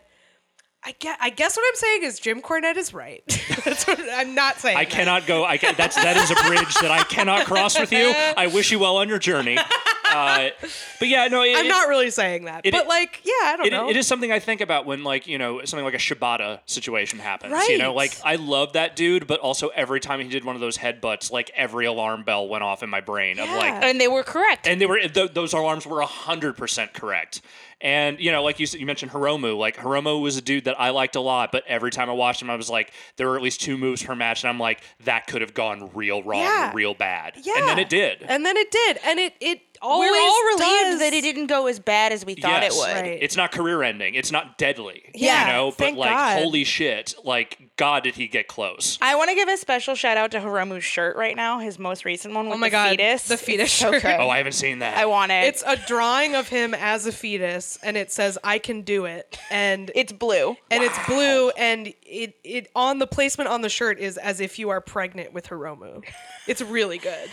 [0.85, 3.23] I guess, I guess what I'm saying is Jim Cornette is right.
[3.65, 4.77] That's what I'm not saying.
[4.77, 4.91] I that.
[4.93, 5.45] cannot go.
[5.45, 8.13] I can, that's that is a bridge that I cannot cross with you.
[8.37, 9.57] I wish you well on your journey.
[10.05, 10.51] Uh,
[10.99, 13.57] but yeah, no, it, I'm it- not really saying that, it- but like, yeah, I
[13.57, 13.89] don't know.
[13.89, 17.19] it is something I think about when, like, you know, something like a Shibata situation
[17.21, 17.53] happens.
[17.53, 17.71] Right.
[17.71, 20.61] You know, like, I love that dude, but also every time he did one of
[20.61, 24.09] those headbutts, like, every alarm bell went off in my brain of, like, And they
[24.09, 24.67] were correct.
[24.67, 27.41] and they were th- those alarms were 100% correct
[27.83, 29.57] and you know like you, said, you mentioned hiromu.
[29.59, 32.41] Like hiromu was a dude that i liked a lot but every time i watched
[32.41, 34.83] him i was like there were at least two moves per match and i'm like
[35.05, 36.71] that could have gone real wrong Yeah.
[36.75, 37.35] real bad.
[37.43, 38.23] Yeah, and then it did.
[38.23, 40.61] And then it did, and it it always we're all relieved
[40.93, 40.99] does.
[41.01, 42.75] that it didn't go as bad as we thought Yes.
[42.75, 43.03] it would.
[43.11, 43.19] Right.
[43.23, 46.39] it's not career ending it's not deadly Yeah, you know but like God.
[46.43, 50.17] holy shit like god did he get close I want to give a special shout
[50.17, 52.71] out to Hiromu's shirt right now, his most recent one oh with Oh my the
[52.71, 53.29] God, fetus.
[53.29, 54.03] the fetus It's shirt.
[54.03, 54.17] good.
[54.21, 55.45] oh i haven't seen that I want it.
[55.47, 59.39] It's a drawing of him as a fetus, and it says "I can do it,"
[59.51, 60.57] and it's blue.
[60.71, 64.59] and it's blue, and it it on the placement on the shirt is as if
[64.59, 66.03] you are pregnant with Hiromu.
[66.47, 67.31] It's really good.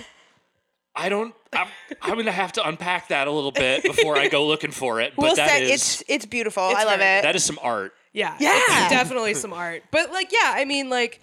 [1.00, 1.68] I don't I'm,
[2.02, 5.14] I'm gonna have to unpack that a little bit before i go looking for it
[5.16, 6.70] but We'll that set, is it's it's beautiful.
[6.70, 7.22] It's I love very it.
[7.24, 8.60] that is some art Yeah, Yeah.
[8.90, 9.84] definitely some art.
[9.92, 11.22] But like, yeah, I mean, like,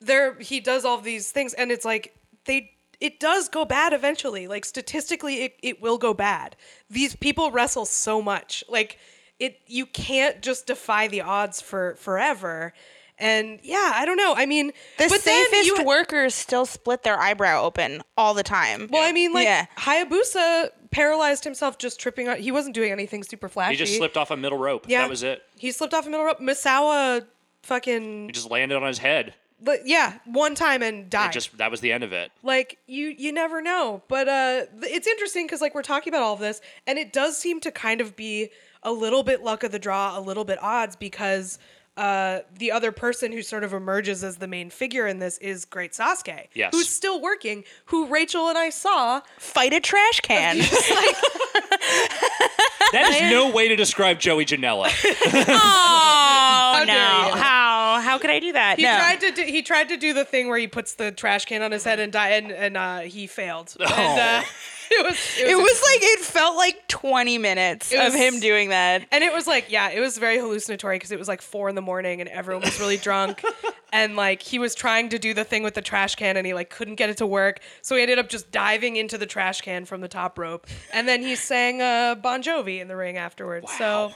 [0.00, 2.14] there he does all these things, and it's like
[2.44, 4.46] they it does go bad eventually.
[4.46, 6.56] Like statistically, it, it will go bad.
[6.90, 8.98] These people wrestle so much, like
[9.38, 12.72] it you can't just defy the odds for forever.
[13.18, 14.34] And yeah, I don't know.
[14.36, 18.42] I mean, the but then safest you, workers still split their eyebrow open all the
[18.42, 18.88] time.
[18.90, 19.66] Well, I mean, like Yeah.
[19.78, 22.28] Hayabusa paralyzed himself just tripping.
[22.28, 23.74] On, he wasn't doing anything super flashy.
[23.74, 26.10] he just slipped off a middle rope Yeah, that was it He slipped off a
[26.10, 26.40] middle rope.
[26.40, 27.24] Misawa,
[27.62, 31.32] fucking, he just landed on his head but yeah, one time and It died.
[31.32, 32.30] just that was the end of it.
[32.42, 36.22] like you you never know but uh th- it's interesting because like we're talking about
[36.22, 38.50] all of this and it does seem to kind of be
[38.82, 41.58] a little bit luck of the draw a little bit odds because
[41.96, 45.64] uh the other person who sort of emerges as the main figure in this is
[45.64, 46.74] great sasuke Yes.
[46.74, 50.58] who's still working who rachel and i saw Fight a trash can.
[50.58, 50.68] like
[52.92, 54.86] That is no way to describe Joey Janela.
[55.48, 57.36] oh no!
[57.36, 58.78] How how could I do that?
[58.78, 58.96] he no.
[58.96, 61.62] tried to do, he tried to do the thing where he puts the trash can
[61.62, 64.42] on his head and die and, and uh he failed and uh
[64.90, 68.70] it was it was, it was like it felt like 20 minutes of him doing
[68.70, 69.06] that.
[69.10, 71.74] And it was like, yeah, it was very hallucinatory because it was like four in
[71.74, 73.42] the morning and everyone was really drunk.
[73.94, 76.52] And like he was trying to do the thing with the trash can and he
[76.52, 77.60] like couldn't get it to work.
[77.80, 80.66] So he ended up just diving into the trash can from the top rope.
[80.92, 83.70] And then he sang uh, Bon Jovi in the ring afterwards.
[83.78, 84.12] So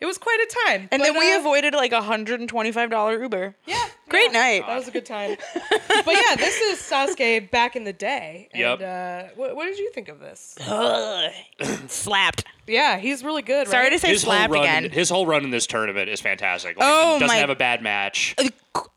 [0.00, 0.88] it was quite a time.
[0.90, 3.54] And But, then we uh, avoided like a $125 Uber.
[3.66, 3.88] Yeah.
[4.08, 4.66] Great yeah, night.
[4.66, 5.36] That was a good time.
[5.54, 8.48] but yeah, this is Sasuke back in the day.
[8.52, 8.80] And Yep.
[8.80, 10.56] uh, what, what did you think of this?
[10.66, 11.30] Ugh.
[11.88, 12.44] Slapped.
[12.68, 13.68] Yeah, he's really good.
[13.68, 13.92] Sorry right?
[13.92, 14.90] to say His whole run, again.
[14.90, 16.76] his whole run in this tournament is fantastic.
[16.78, 18.34] Like, Oh, doesn't my- have a bad match.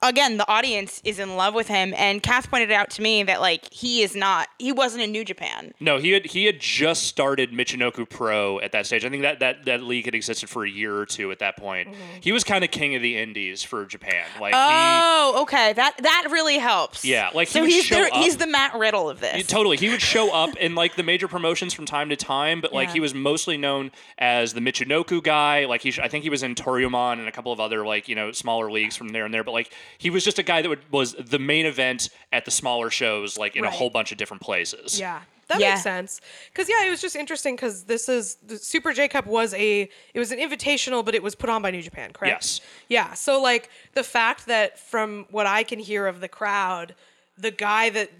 [0.03, 3.41] Again, the audience is in love with him, and Kath pointed out to me that
[3.41, 5.73] like he is not, he wasn't in New Japan.
[5.79, 9.03] No, he had he had just started Michinoku Pro at that stage.
[9.05, 11.57] I think that that, that league had existed for a year or two at that
[11.57, 11.89] point.
[11.89, 11.97] Mm-hmm.
[12.19, 14.25] He was kind of king of the indies for Japan.
[14.39, 17.03] Like Oh, okay, that that really helps.
[17.03, 19.35] Yeah, like, he so would he's show the, up- he's the Matt Riddle of this.
[19.35, 22.61] he totally he would show up in like the major promotions from time to time,
[22.61, 22.93] but like Yeah.
[22.95, 25.65] he was mostly known as the Michinoku guy.
[25.65, 28.15] Like he I think he was in Toryumon and a couple of other like you
[28.15, 29.43] know smaller leagues from there and there.
[29.43, 32.51] But like he was just a guy that would, was the main event at the
[32.51, 34.99] smaller shows, like in a whole bunch of different places.
[34.99, 35.21] Yeah.
[35.47, 35.71] That Yeah.
[35.71, 36.21] makes sense.
[36.53, 39.89] Cause yeah, it was just interesting because this is the Super J Cup was a
[40.13, 42.33] it was an invitational, but it was put on by New Japan, correct?
[42.33, 42.61] Yes.
[42.87, 43.13] Yeah.
[43.13, 46.95] So like the fact that from what I can hear of the crowd,
[47.37, 48.15] the guy that ha-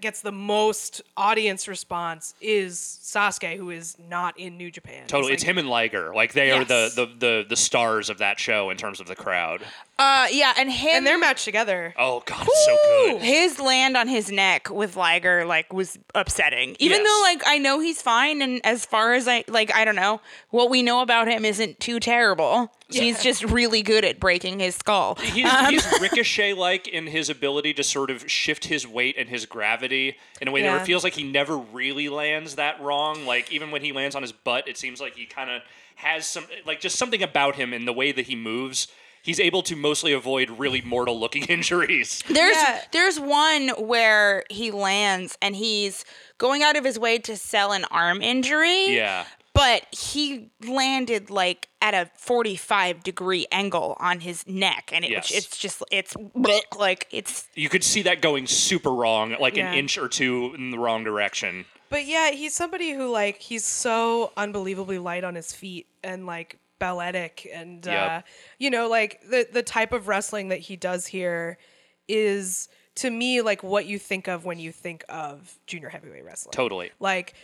[0.00, 5.06] gets the most audience response is Sasuke, who is not in New Japan.
[5.06, 6.14] Totally, it's like- him and Liger.
[6.14, 9.16] Like they are the, the the the stars of that show in terms of the
[9.16, 9.62] crowd.
[10.02, 11.94] Uh, yeah, and him and their match together.
[11.96, 13.22] Oh god, it's so good.
[13.22, 16.76] his land on his neck with Liger like was upsetting.
[16.80, 17.08] Even Yes.
[17.08, 20.20] though like I know he's fine and as far as I like I don't know,
[20.50, 22.72] what we know about him isn't too terrible.
[22.90, 25.14] He's just really good at breaking his skull.
[25.14, 29.28] He's, Um, he's ricochet like in his ability to sort of shift his weight and
[29.30, 30.82] his gravity in a way that Yeah.
[30.82, 33.24] it feels like he never really lands that wrong.
[33.24, 35.62] Like even when he lands on his butt, it seems like he kind of
[35.94, 38.88] has some like just something about him in the way that he moves.
[39.22, 42.22] He's able to mostly avoid really mortal looking injuries.
[42.28, 42.82] There's Yeah.
[42.92, 46.04] there's one where he lands and he's
[46.38, 48.94] going out of his way to sell an arm injury.
[48.96, 49.24] Yeah.
[49.54, 55.30] But he landed like at a 45 degree angle on his neck and it, Yes.
[55.30, 56.14] it's just it's
[56.76, 59.70] like it's You could see that going super wrong, like Yeah.
[59.72, 61.66] an inch or two in the wrong direction.
[61.90, 66.56] But yeah, he's somebody who like he's so unbelievably light on his feet and like
[66.82, 68.22] balletic and uh,
[68.58, 71.56] you know like the the type of wrestling that he does here
[72.08, 76.52] is to me like what you think of when you think of junior heavyweight wrestling.
[76.52, 76.90] Totally.
[76.98, 77.34] Like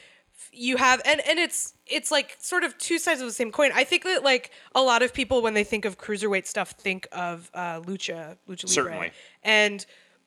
[0.53, 3.71] you have and and it's it's like sort of two sides of the same coin.
[3.75, 7.07] I think that like a lot of people when they think of cruiserweight stuff think
[7.13, 9.13] of uh, lucha, lucha libre, Certainly.
[9.45, 9.87] and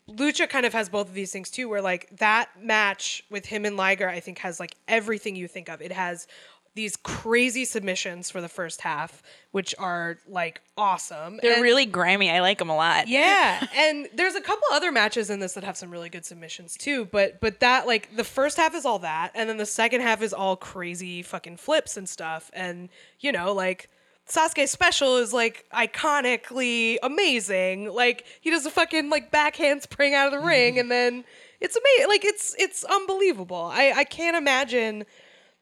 [0.10, 1.70] lucha kind of has both of these things too.
[1.70, 5.70] Where like that match with him and Liger, I think has like everything you think
[5.70, 5.82] of.
[5.82, 6.28] It has
[6.74, 11.38] these crazy submissions for the first half, which are like awesome.
[11.42, 12.30] they're And- really grimy.
[12.32, 13.08] I like them a lot.
[13.10, 16.78] yeah, and there's a couple other matches in this that have some really good submissions
[16.78, 17.06] too.
[17.06, 20.22] But but that like the first half is all that, and then the second half
[20.22, 22.50] is all crazy fucking flips and stuff.
[22.54, 22.88] And
[23.20, 23.90] you know like
[24.30, 27.92] Sasuke special is like iconically amazing.
[27.94, 31.24] Like he does a fucking like backhand spring out of the ring, and then
[31.60, 32.08] it's amazing.
[32.10, 33.70] Like it's it's unbelievable.
[33.74, 35.06] I I can't imagine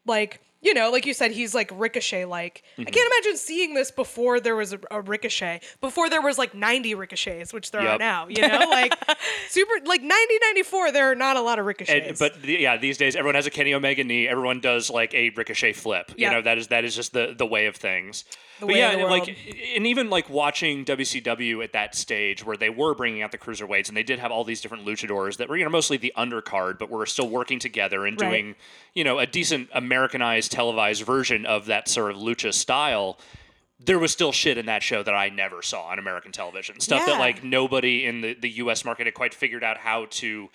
[0.06, 2.26] like you know, like you said, he's like ricochet.
[2.26, 2.92] Like I mm-hmm.
[2.92, 6.96] can't imagine seeing this before there was a, a ricochet, before there was like ninety
[6.96, 8.28] ricochets, which there are now.
[8.28, 8.94] You know, like
[9.50, 10.92] super like ninety ninety four.
[10.92, 12.08] There are not a lot of ricochets.
[12.10, 14.28] And, but the, yeah, these days everyone has a Kenny Omega knee.
[14.28, 16.12] Everyone does like a ricochet flip.
[16.18, 16.30] Yeah.
[16.30, 18.26] You know that is that is just the the way of things.
[18.60, 19.38] but way yeah, the and, like
[19.76, 23.88] and even like watching WCW at that stage where they were bringing out the cruiserweights
[23.88, 26.78] and they did have all these different luchadors that were you know mostly the undercard,
[26.78, 28.30] but were still working together and Right.
[28.30, 28.56] doing
[28.94, 33.20] you know a decent Americanized televised version of that sort of lucha style.
[33.80, 36.80] There was still shit in that show that I never saw on American television.
[36.80, 40.50] Stuff that like nobody in the, the US market had quite figured out how to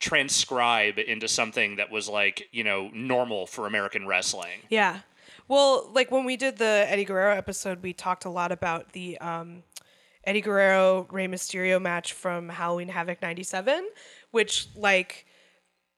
[0.00, 4.60] transcribe into something that was like, you know, normal for American wrestling.
[4.68, 5.00] Yeah.
[5.46, 9.18] Well, like when we did the Eddie Guerrero episode, we talked a lot about the
[9.18, 9.62] um,
[10.24, 13.88] Eddie Guerrero Rey Mysterio match from Halloween Havoc 97,
[14.30, 15.26] which like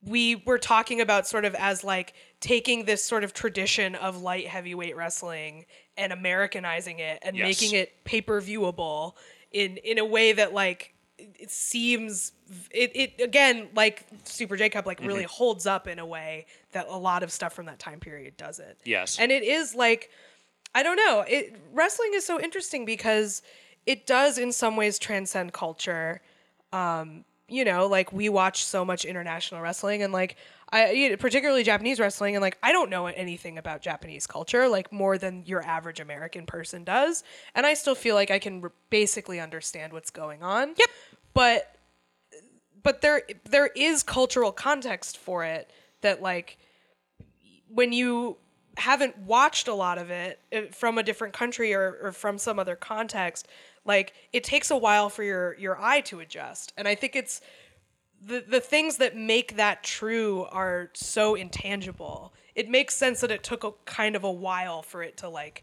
[0.02, 4.46] we were talking about sort of as like taking this sort of tradition of light
[4.46, 5.64] heavyweight wrestling
[5.96, 7.44] and Americanizing it and Yes.
[7.60, 9.14] making it pay-per-viewable
[9.52, 12.32] in in a way that like it seems
[12.70, 16.86] it, it again like Super J Cup like really holds up in a way that
[16.88, 18.76] a lot of stuff from that time period doesn't.
[18.84, 19.18] Yes.
[19.18, 20.10] And it is like
[20.74, 21.24] I don't know.
[21.26, 23.40] It wrestling is so interesting because
[23.86, 26.20] it does in some ways transcend culture.
[26.72, 30.36] Um, you know, like we watch so much international wrestling and like
[30.70, 34.68] I you know, particularly Japanese wrestling and like I don't know anything about Japanese culture
[34.68, 37.22] like more than your average American person does.
[37.54, 40.74] And I still feel like I can r- basically understand what's going on.
[40.76, 40.88] Yep.
[41.34, 41.76] But
[42.82, 46.58] but there there is cultural context for it that like
[47.68, 48.36] when you
[48.76, 52.58] haven't watched a lot of it uh, from a different country or, or from some
[52.58, 53.48] other context
[53.84, 57.40] like it takes a while for your your eye to adjust and i think it's
[58.26, 63.42] the the things that make that true are so intangible it makes sense that it
[63.42, 65.62] took a kind of a while for it to like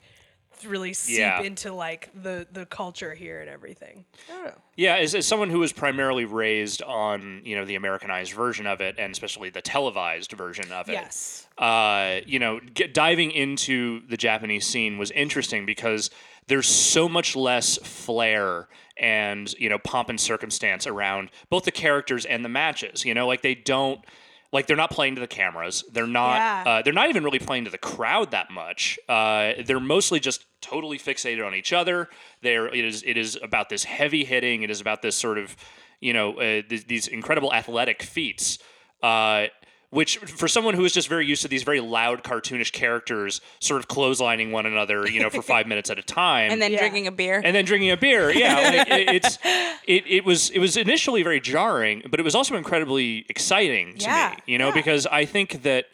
[0.68, 1.42] really seep Yeah.
[1.42, 5.50] into like the the culture here and everything i don't know Yeah, as, as someone
[5.50, 9.62] who was primarily raised on, you know, the Americanized version of it and especially the
[9.62, 10.94] televised version of it.
[10.94, 16.10] yes uh, you know, get, diving into the Japanese scene was interesting because
[16.48, 18.68] there's so much less flair
[18.98, 23.06] and you know pomp and circumstance around both the characters and the matches.
[23.06, 24.04] You know, like they don't
[24.52, 25.84] like they're not playing to the cameras.
[25.92, 26.36] They're not.
[26.36, 26.64] Yeah.
[26.66, 29.00] Uh, they're not even really playing to the crowd that much.
[29.10, 32.08] Uh, they're mostly just totally fixated on each other.
[32.42, 33.04] There, it is.
[33.06, 34.62] It is about this heavy hitting.
[34.62, 35.56] It is about this sort of
[36.00, 38.60] you know uh, th- these incredible athletic feats.
[39.02, 39.48] Uh,
[39.94, 43.80] which, for someone who is just very used to these very loud, cartoonish characters, sort
[43.80, 46.80] of clotheslining one another, you know, for five minutes at a time, And then Yeah.
[46.80, 47.42] drinking a beer.
[47.44, 48.32] and then drinking a beer.
[48.32, 49.38] Yeah, like, it, it's
[49.86, 54.06] it, it was it was initially very jarring, but it was also incredibly exciting to
[54.06, 54.52] Yeah, me.
[54.54, 54.74] You know, yeah.
[54.74, 55.86] because I think that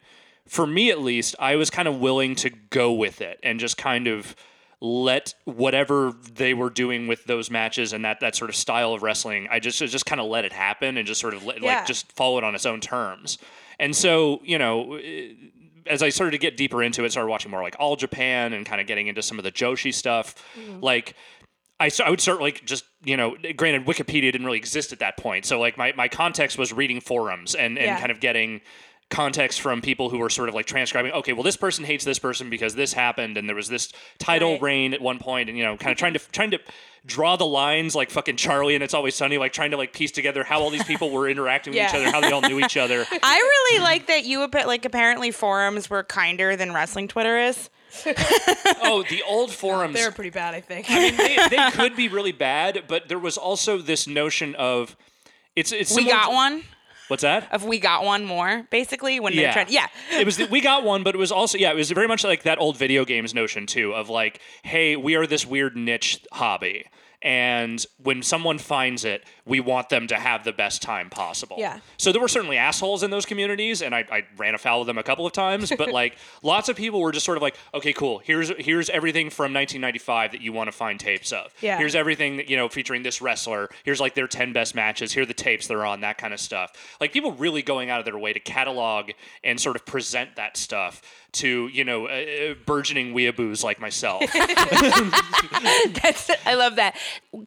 [0.47, 3.77] for me at least, I was kind of willing to go with it and just
[3.77, 4.35] kind of
[4.81, 9.03] let whatever they were doing with those matches and that that sort of style of
[9.03, 11.79] wrestling, I just just kind of let it happen and just sort of let, Yeah.
[11.79, 13.37] like just follow it on its own terms.
[13.79, 15.33] And so, you know, eh,
[15.87, 18.65] as I started to get deeper into it, started watching more like All Japan and
[18.65, 20.81] kind of getting into some of the Joshi stuff, Mm-hmm.
[20.81, 21.15] like
[21.79, 25.15] I, I would start like just you know granted wikipedia didn't really exist at that
[25.15, 27.99] point so like my, my context was reading forums and, and Yeah.
[27.99, 28.59] kind of getting
[29.09, 32.19] context from people who were sort of like transcribing okay well this person hates this
[32.19, 34.61] person because this happened and there was this title Right.
[34.61, 36.59] reign at one point and you know kind of trying to trying to
[37.07, 40.11] draw the lines like fucking charlie and it's always sunny like trying to like piece
[40.11, 42.77] together how all these people were interacting with each other how they all knew each
[42.77, 47.37] other I really like that you appa- like apparently forums were kinder than wrestling Twitter
[47.39, 47.69] is.
[48.83, 50.85] oh the old forums They're pretty bad, I think.
[50.89, 54.95] I mean, they, they could be really bad, but there was also this notion of
[55.55, 56.63] it's it's We got to- one
[57.09, 57.51] What's that?
[57.51, 59.67] of we got one more basically when they're trying.
[59.69, 59.87] Yeah.
[60.13, 60.37] it was.
[60.37, 61.71] The, we got one, but it was also yeah.
[61.71, 65.15] It was very much like that old video games notion too of like, hey, we
[65.15, 66.85] are this weird niche hobby,
[67.21, 71.57] and when someone finds it, we want them to have the best time possible.
[71.59, 71.79] Yeah.
[71.97, 74.99] So there were certainly assholes in those communities, and I, I ran afoul of them
[74.99, 75.73] a couple of times.
[75.75, 78.19] But like, lots of people were just sort of like, okay, cool.
[78.19, 81.53] Here's here's everything from 1995 that you want to find tapes of.
[81.61, 81.79] Yeah.
[81.79, 83.69] Here's everything that you know featuring this wrestler.
[83.83, 85.11] Here's like their 10 best matches.
[85.11, 86.01] Here are the tapes they're on.
[86.01, 86.71] That kind of stuff.
[87.01, 89.11] Like people really going out of their way to catalog
[89.43, 94.21] and sort of present that stuff to you know uh, uh, burgeoning weeaboos like myself.
[96.01, 96.97] That's I love that.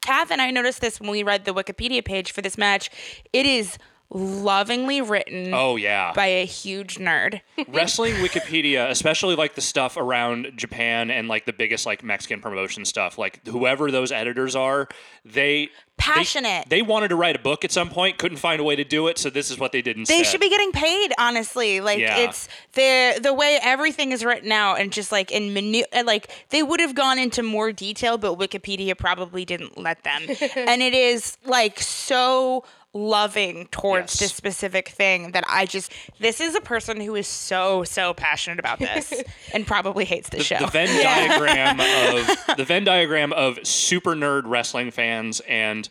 [0.03, 2.89] Kath and I noticed this when we read the Wikipedia page for this match.
[3.33, 3.77] It is
[4.15, 6.13] lovingly written oh yeah.
[6.13, 7.41] by a huge nerd.
[7.69, 12.85] wrestling Wikipedia, especially like the stuff around Japan and like the biggest like Mexican promotion
[12.85, 14.89] stuff, like whoever those editors are,
[15.25, 16.69] they Passionate.
[16.69, 18.83] They, they wanted to write a book at some point, couldn't find a way to
[18.83, 20.19] do it, so this is what they did instead.
[20.19, 21.81] They should be getting paid, honestly.
[21.81, 22.17] Like Yeah.
[22.17, 26.63] it's the the way everything is written out, and just like in menu, like they
[26.63, 30.23] would have gone into more detail, but Wikipedia probably didn't let them.
[30.57, 32.65] and it is like so
[32.95, 34.19] loving towards Yes.
[34.21, 38.59] this specific thing that I just this is a person who is so so passionate
[38.59, 39.13] about this
[39.55, 40.59] and probably hates the, show.
[40.59, 41.81] the Venn diagram
[42.51, 45.89] of the Venn diagram of super nerd wrestling fans and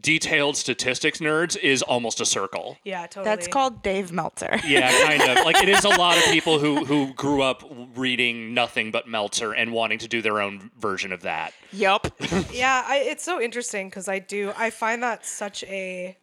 [0.00, 2.78] detailed statistics nerds is almost a circle.
[2.82, 3.24] yeah, totally.
[3.26, 4.58] That's called Dave Meltzer.
[4.66, 5.44] Yeah, kind of.
[5.44, 7.62] Like it is a lot of people who who grew up
[7.94, 11.52] reading nothing but Meltzer and wanting to do their own version of that.
[11.72, 12.06] Yup.
[12.50, 14.52] Yeah, I, it's so interesting because I do.
[14.56, 16.16] I find that such a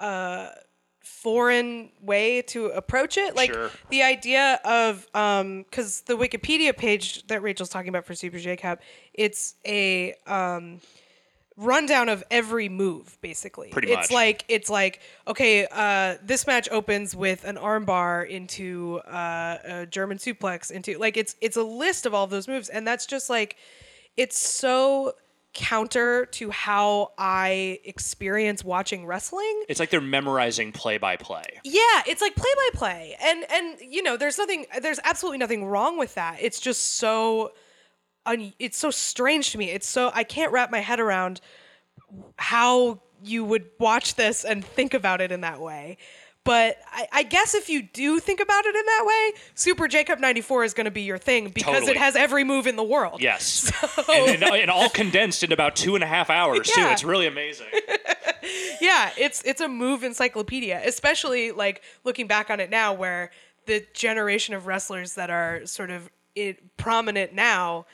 [0.00, 0.48] uh,
[1.02, 3.34] foreign way to approach it.
[3.36, 3.70] Like Sure.
[3.90, 8.56] the idea of um, because the Wikipedia page that Rachel's talking about for Super J
[8.56, 8.80] Cup,
[9.14, 10.80] it's a um
[11.56, 14.10] rundown of every move basically Pretty it's much.
[14.12, 20.16] like it's like okay uh this match opens with an armbar into uh, a german
[20.16, 23.28] suplex into like it's it's a list of all of those moves and that's just
[23.28, 23.56] like
[24.16, 25.12] it's so
[25.52, 31.42] counter to how i experience watching wrestling It's like they're memorizing play by play.
[31.64, 33.16] yeah, it's like play by play.
[33.20, 36.38] And and you know, there's nothing there's absolutely nothing wrong with that.
[36.40, 37.52] It's just so
[38.26, 39.70] un, it's so strange to me.
[39.70, 41.40] It's so I can't wrap my head around
[42.36, 45.98] how you would watch this and think about it in that way.
[46.44, 50.04] But I, I guess if you do think about it in that way, Super J
[50.04, 51.92] Cup 94 is going to be your thing because Totally.
[51.92, 53.20] it has every move in the world.
[53.20, 53.70] Yes.
[54.08, 56.80] and, and, and all condensed in about two and a half hours, too.
[56.80, 57.66] It's really amazing.
[58.80, 63.30] yeah, it's it's a move encyclopedia, especially like looking back on it now, where
[63.66, 67.84] the generation of wrestlers that are sort of it, prominent now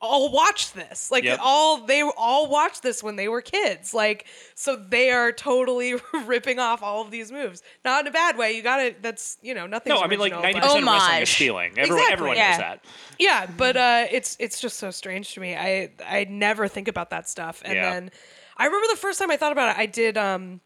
[0.00, 1.10] all watch this.
[1.10, 1.38] Like Yep.
[1.42, 3.94] all they all watched this when they were kids.
[3.94, 5.94] Like so they are totally
[6.26, 7.62] ripping off all of these moves.
[7.84, 8.52] Not in a bad way.
[8.52, 9.92] You got to That's you know nothing.
[9.94, 11.70] No, I mean, like 90% of but- wrestling is stealing.
[11.78, 12.12] Everyone, Exactly.
[12.12, 12.50] everyone Yeah.
[12.50, 12.84] knows that.
[13.18, 15.56] yeah, but uh, it's it's just so strange to me.
[15.56, 17.62] I I never think about that stuff.
[17.64, 17.90] And Yeah.
[17.92, 18.10] then
[18.58, 19.80] I remember the first time I thought about it.
[19.80, 20.60] I did um,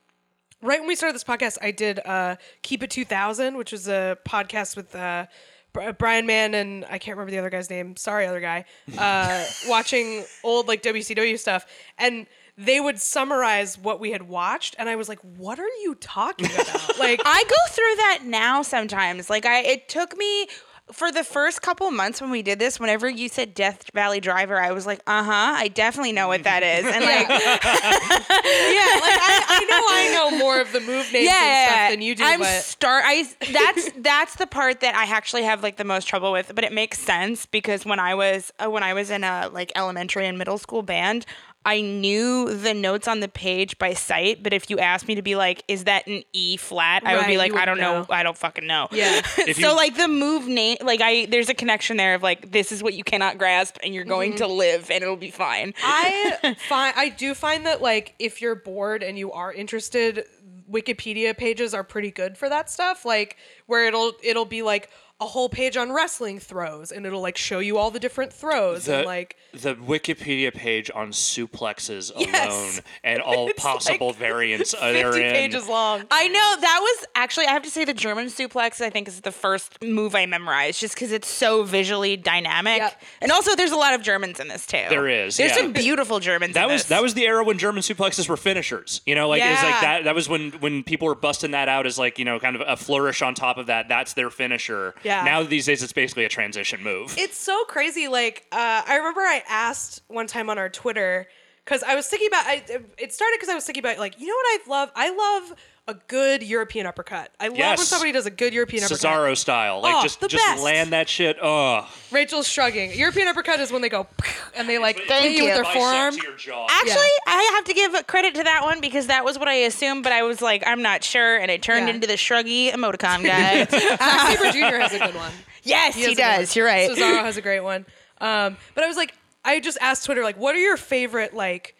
[0.61, 1.57] right when we started this podcast.
[1.63, 4.95] I did uh, Keep It Two Thousand, which was a podcast with.
[4.95, 5.29] Uh, Bri-
[5.73, 7.97] Brian Mann and I can't remember the other guy's name.
[7.97, 8.65] Sorry, other guy.
[8.97, 11.67] Uh, watching old like WCW stuff,
[11.99, 15.95] and they would summarize what we had watched, and I was like, "What are you
[16.01, 16.67] talking about?"
[16.99, 19.31] Like, I go through that now sometimes.
[19.31, 20.49] Like I it took me
[20.93, 24.61] for the first couple months when we did this, whenever you said Death Valley Driver,
[24.61, 26.85] I was like, uh huh, I definitely know what that is.
[26.85, 31.33] And like, yeah, like I, I know I know more of the move names yeah,
[31.33, 33.05] and stuff than you do, I'm but start.
[33.07, 36.53] I that's that's the part that I actually have like the most trouble with.
[36.55, 39.73] But it makes sense because when I was uh, when I was in a like
[39.77, 41.27] elementary and middle school band,
[41.65, 45.23] I knew the notes on the page by sight, but if you asked me to
[45.23, 47.03] be like, is that an E flat?
[47.05, 48.01] I would be like, you I don't know.
[48.01, 48.07] know.
[48.09, 48.89] I don't fucking know.
[48.93, 49.21] Yeah.
[49.61, 52.73] So you- like the move name, like I, there's a connection there of like, this
[52.73, 54.53] is what you cannot grasp and you're going to mm-hmm.
[54.53, 55.75] live and it'll be fine.
[55.83, 60.25] I find I do find that like if you're bored and you are interested,
[60.71, 63.05] Wikipedia pages are pretty good for that stuff.
[63.05, 63.37] Like
[63.67, 64.89] where it'll it'll be like
[65.21, 68.87] a whole page on wrestling throws and it'll like show you all the different throws
[68.87, 72.49] the, and like the Wikipedia page on suplexes Yes.
[72.49, 75.33] alone and all It's possible like variants uh, 50 therein.
[75.35, 76.05] pages long.
[76.11, 79.21] I know that was actually I have to say the German suplex I think is
[79.21, 83.03] the first move I memorized just because it's so visually dynamic Yep.
[83.23, 84.85] and also there's a lot of Germans in this too.
[84.89, 85.57] There is, There's yeah.
[85.59, 86.55] some beautiful Germans.
[86.55, 86.89] That in was this.
[86.89, 89.01] that was the era when German suplexes were finishers.
[89.05, 90.05] You know, like it's like that.
[90.05, 92.63] That was when when people were busting that out as like you know kind of
[92.67, 93.89] a flourish on top of that.
[93.89, 94.95] That's their finisher.
[95.03, 95.10] Yeah.
[95.25, 97.15] Now these days it's basically a transition move.
[97.19, 98.09] It's so crazy.
[98.09, 101.27] Like, uh, I remember I asked one time on our Twitter
[101.65, 102.47] because I was thinking about.
[102.47, 102.65] I,
[102.99, 104.93] it started because I was thinking about like, you know what I love?
[104.97, 105.57] I love
[105.91, 107.31] a good European uppercut.
[107.41, 109.01] I love when somebody does a good European uppercut.
[109.01, 110.63] Cesaro style, like Oh, just the just best.
[110.63, 111.37] land that shit.
[111.43, 112.93] Oh, Rachel's shrugging.
[112.95, 114.07] European uppercut is when they go
[114.57, 116.15] and they like Thank hit you with their forearm.
[116.17, 116.67] to your jaw.
[116.71, 120.03] Actually, I have to give credit to that one because that was what I assumed,
[120.03, 121.95] but I was like, I'm not sure, and it turned Yeah.
[121.95, 123.65] into the shruggy emoticon guy.
[123.65, 124.77] Zack Sabre Jr.
[124.81, 125.33] has a good one.
[125.63, 126.57] yes, he, has a does.
[126.57, 126.91] You're right.
[126.91, 127.85] Cesaro has a great one.
[128.21, 129.15] Um, but I was like,
[129.45, 131.75] I just asked Twitter like, what are your favorite like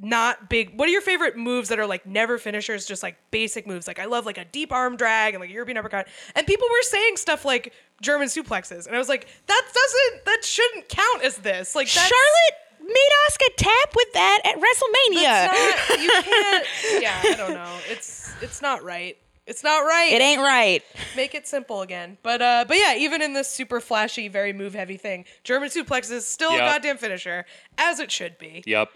[0.00, 0.78] not big?
[0.78, 3.86] What are your favorite moves that are like never finishers, just like basic moves?
[3.86, 6.08] Like I love like a deep arm drag and like a European uppercut.
[6.34, 10.44] And people were saying stuff like German suplexes, and I was like, that doesn't, that
[10.44, 11.74] shouldn't count as this.
[11.74, 15.22] Like that's, Charlotte made Oscar tap with that at WrestleMania.
[15.22, 16.66] that's not, you can't.
[17.02, 17.76] Yeah, I don't know.
[17.88, 19.16] It's it's not right.
[19.46, 20.12] It's not right.
[20.12, 20.82] it ain't right.
[21.16, 22.18] make it simple again.
[22.22, 26.10] But uh, but yeah, even in this super flashy, very move heavy thing, German suplex
[26.12, 26.60] is still Yep.
[26.60, 27.46] a goddamn finisher,
[27.78, 28.62] as it should be.
[28.66, 28.90] Yep.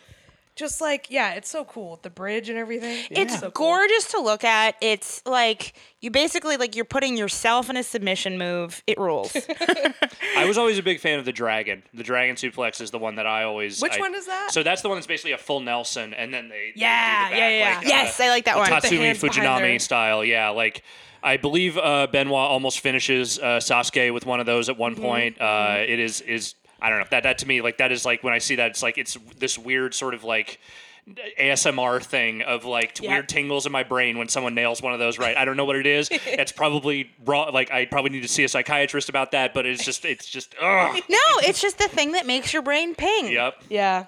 [0.55, 3.07] Just like yeah, it's so cool with the bridge and everything.
[3.11, 3.69] It's so cool.
[3.69, 4.77] gorgeous to look at.
[4.83, 8.83] It's like you basically like you're putting yourself in a submission move.
[8.87, 9.35] It rules.
[10.37, 11.83] I was always a big fan of the dragon.
[11.95, 13.81] The dragon suplex is the one that I always.
[13.81, 14.51] Which I- one is that?
[14.53, 16.73] So that's the one that's basically a full Nelson, and then they.
[16.75, 17.79] they Yeah, do the yeah, back, yeah.
[17.79, 18.69] like, yes, uh, I like that one.
[18.69, 20.25] the Tatsumi hands behind Fujinami style.
[20.25, 20.83] Yeah, like
[21.23, 25.03] I believe uh, Benoit almost finishes uh, Sasuke with one of those at one Mm-hmm.
[25.03, 25.41] point.
[25.41, 28.23] Uh, it is is I don't know that that to me like that is like
[28.23, 30.59] when I see that it's like it's this weird sort of like.
[31.39, 33.15] ASMR thing of like t- Yeah.
[33.15, 35.37] weird tingles in my brain when someone nails one of those right.
[35.37, 36.09] I don't know what it is.
[36.27, 37.45] it's probably raw.
[37.53, 39.53] Like I probably need to see a psychiatrist about that.
[39.53, 40.95] But it's just it's just ugh.
[41.09, 43.33] no, it's just the thing that makes your brain ping.
[43.33, 43.65] Yep.
[43.69, 44.07] Yeah.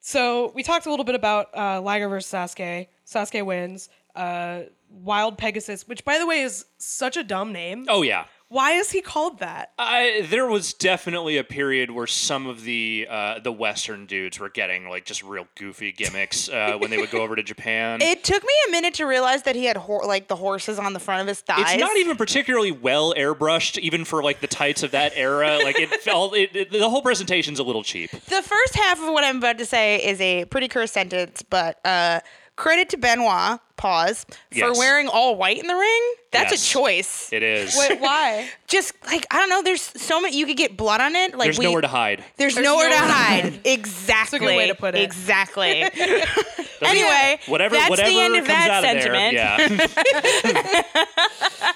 [0.00, 2.86] So we talked a little bit about uh, Liger versus Sasuke.
[3.06, 3.90] Sasuke wins.
[4.16, 7.84] Uh, Wild Pegasus, which by the way is such a dumb name.
[7.88, 8.24] Oh yeah.
[8.50, 9.72] Why is he called that?
[9.78, 14.48] I, there was definitely a period where some of the uh, the Western dudes were
[14.48, 18.00] getting like just real goofy gimmicks uh, when they would go over to Japan.
[18.00, 20.94] It took me a minute to realize that he had hor- like the horses on
[20.94, 21.60] the front of his thighs.
[21.74, 25.58] it's not even particularly well airbrushed, even for like the tights of that era.
[25.62, 28.10] Like it felt, it, it- the whole presentation's a little cheap.
[28.10, 31.78] The first half of what I'm about to say is a pretty cursed sentence, but
[31.84, 32.20] uh,
[32.56, 34.76] credit to Benoit, pause, for Yes.
[34.78, 36.14] wearing all white in the ring.
[36.30, 36.66] That's Yes.
[36.66, 37.32] a choice.
[37.32, 37.74] It is.
[37.78, 38.50] Wait, why?
[38.66, 41.32] Just like I don't know, there's so many you could get blood on it.
[41.34, 42.22] Like There's we, nowhere to hide.
[42.36, 43.60] There's, There's nowhere, nowhere to to hide.
[43.64, 44.40] Exactly.
[44.46, 45.00] way to put it.
[45.02, 45.82] Exactly.
[46.82, 49.36] anyway, Whatever, that's whatever the end of that out sentiment.
[49.36, 49.88] Of there,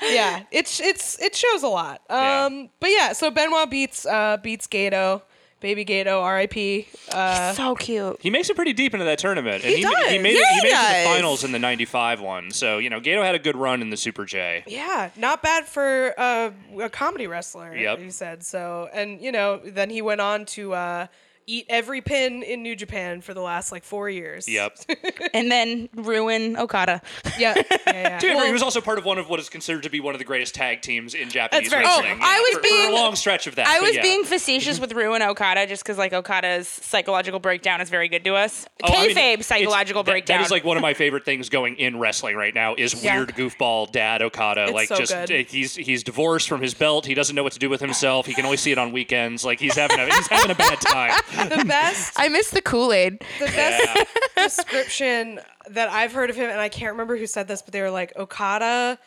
[0.03, 0.13] yeah.
[0.13, 2.03] yeah, it's it's it shows a lot.
[2.11, 2.45] Yeah.
[2.47, 5.23] Um, but yeah, so Benoit beats uh beats Gato,
[5.63, 6.87] baby Gato, R.I.P.
[7.11, 8.19] Uh, So cute.
[8.21, 10.07] he makes it pretty deep into that tournament, and He he, does.
[10.09, 12.51] he made Yeah, it, he he made it to the finals in the '95 one.
[12.51, 14.65] So you know, Gato had a good run in the Super J.
[14.67, 16.51] yeah, not bad for uh,
[16.81, 17.75] a comedy wrestler.
[17.75, 17.99] Yep.
[18.01, 21.07] he said so, and you know, then he went on to uh,
[21.47, 24.49] eat every pin in New Japan for the last like four years.
[24.49, 24.79] Yep.
[25.35, 27.01] And then ruin Okada.
[27.39, 28.19] Yeah, yeah, yeah.
[28.19, 30.15] Dude, Well, he was also part of one of what is considered to be one
[30.15, 32.05] of the greatest tag teams in Japanese very wrestling.
[32.11, 32.19] true.
[32.21, 33.67] Oh, I was for, for being- a long stretch of that.
[33.67, 34.03] I was yeah.
[34.03, 38.35] being facetious with Ruin Okada just because like Okada's psychological breakdown is very good to
[38.35, 38.67] us.
[38.83, 40.39] Oh, I mean, Kayfabe it's- psychological that- breakdown.
[40.41, 43.17] That is like one of my favorite things going in wrestling right now is Yeah.
[43.17, 44.65] weird goofball dad Okada.
[44.65, 45.31] It's like so just good.
[45.33, 47.07] uh, he's he's divorced from his belt.
[47.07, 48.27] He doesn't know what to do with himself.
[48.27, 49.45] He can only see it on weekends.
[49.47, 51.21] Like he's having a, he's having a bad time.
[51.37, 53.21] The best I miss the Kool Aid.
[53.39, 54.07] the best
[54.37, 57.81] description that I've heard of him, and I can't remember who said this, but they
[57.81, 58.99] were like Okada.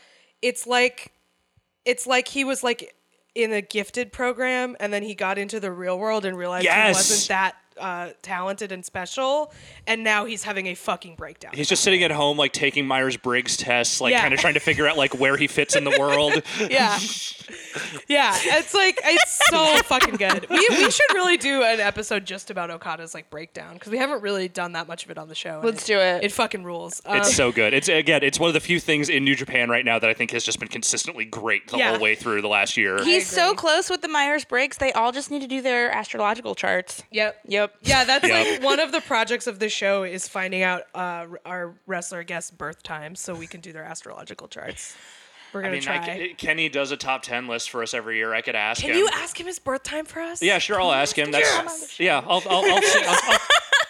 [0.42, 1.12] It's like,
[1.86, 2.96] it's like he was like
[3.34, 6.88] in a gifted program, and then he got into the real world and realized Yes.
[6.88, 9.52] he wasn't that uh, talented and special,
[9.88, 11.52] and now he's having a fucking breakdown.
[11.54, 14.22] He's just sitting at home, like taking Myers Briggs tests, like Yeah.
[14.22, 16.42] kind of trying to figure out like where he fits in the world.
[16.70, 16.98] yeah,
[18.08, 18.34] yeah.
[18.58, 20.48] It's like it's so fucking good.
[20.50, 24.22] We we should really do an episode just about Okada's like breakdown because we haven't
[24.22, 25.62] really done that much of it on the show.
[25.64, 26.24] Let's do it.
[26.24, 27.02] It fucking rules.
[27.06, 27.74] Um, It's so good.
[27.74, 30.14] It's again, it's one of the few things in New Japan right now that I
[30.14, 31.92] think has just been consistently great the Yeah.
[31.92, 33.04] whole way through the last year.
[33.04, 34.78] He's so close with the Myers Briggs.
[34.78, 37.04] They all just need to do their astrological charts.
[37.12, 37.40] Yep.
[37.48, 37.65] Yep.
[37.82, 38.60] Yeah, that's Yep.
[38.60, 42.52] like one of the projects of the show is finding out uh, our wrestler guests'
[42.52, 44.96] birth times so we can do their astrological charts.
[45.54, 45.98] We're gonna mean, try.
[45.98, 48.34] I c- Kenny does a top ten list for us every year.
[48.34, 48.98] I could ask can him.
[48.98, 50.42] you ask him his birth time for us?
[50.42, 50.82] yeah, sure.
[50.82, 51.30] I'll ask him.
[51.32, 51.64] Yes.
[51.64, 52.22] That's yeah.
[52.28, 53.40] I'll I'll, I'll, see, I'll, I'll,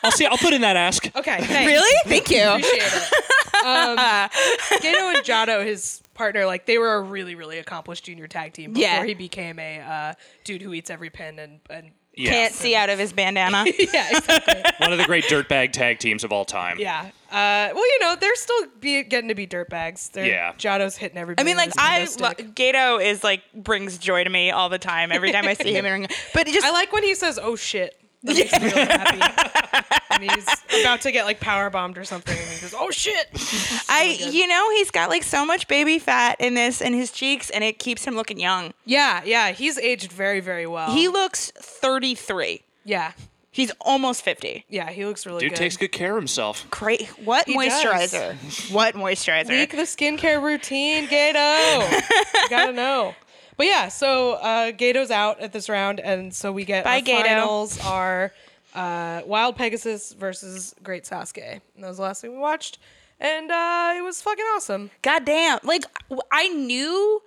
[0.03, 0.25] I'll see.
[0.27, 1.05] I'll put in that ask.
[1.15, 1.37] Okay.
[1.41, 1.65] Thanks.
[1.65, 1.95] Really?
[2.05, 2.47] Thank you.
[2.47, 3.65] Appreciate it.
[3.65, 3.95] Um,
[4.81, 8.73] Gato and Jado, his partner, like they were a really, really accomplished junior tag team
[8.73, 9.03] before Yeah.
[9.05, 10.13] he became a uh,
[10.43, 12.31] dude who eats every pin and and Yeah.
[12.31, 13.65] Can't see out of his bandana.
[13.93, 14.63] yeah, exactly.
[14.79, 16.77] One of the great dirtbag tag teams of all time.
[16.79, 17.09] yeah.
[17.31, 20.09] Uh, well, you know, they're still be getting to be dirtbags.
[20.11, 20.53] They're, Yeah.
[20.53, 21.45] Jado's hitting everybody.
[21.47, 21.67] I everybody.
[21.67, 22.55] mean, with like his I, kendo lo- stick.
[22.55, 25.11] Gato is like brings joy to me all the time.
[25.11, 27.37] Every time I see him in ring, but it just I like when he says,
[27.41, 29.95] "Oh shit." That makes me really happy.
[30.23, 33.27] and he's about to get like power bombed or something, and he goes, "Oh shit!"
[33.35, 37.11] Oh I, you know, he's got like so much baby fat in this in his
[37.11, 38.73] cheeks, and it keeps him looking young.
[38.85, 40.91] Yeah, yeah, he's aged very, very well.
[40.91, 42.61] He looks 33.
[42.83, 43.13] yeah,
[43.51, 44.65] He's almost 50.
[44.67, 45.45] yeah, he looks really good.
[45.45, 45.57] Dude good.
[45.63, 46.69] takes good care of himself.
[46.71, 47.07] Great.
[47.23, 47.83] What He does.
[47.83, 48.71] moisturizer?
[48.73, 49.47] what moisturizer?
[49.49, 51.87] Leak the skincare routine, Gato.
[52.43, 53.15] you gotta know.
[53.57, 57.01] But yeah, so uh, Gato's out at this round, and so we get Bye, our
[57.01, 57.27] Gato.
[57.27, 58.31] finals are
[58.73, 61.61] uh, Wild Pegasus versus Great Sasuke.
[61.75, 62.77] And that was the last thing we watched,
[63.19, 64.91] and uh, it was fucking awesome.
[65.01, 65.59] God damn.
[65.63, 67.21] Like, w- I knew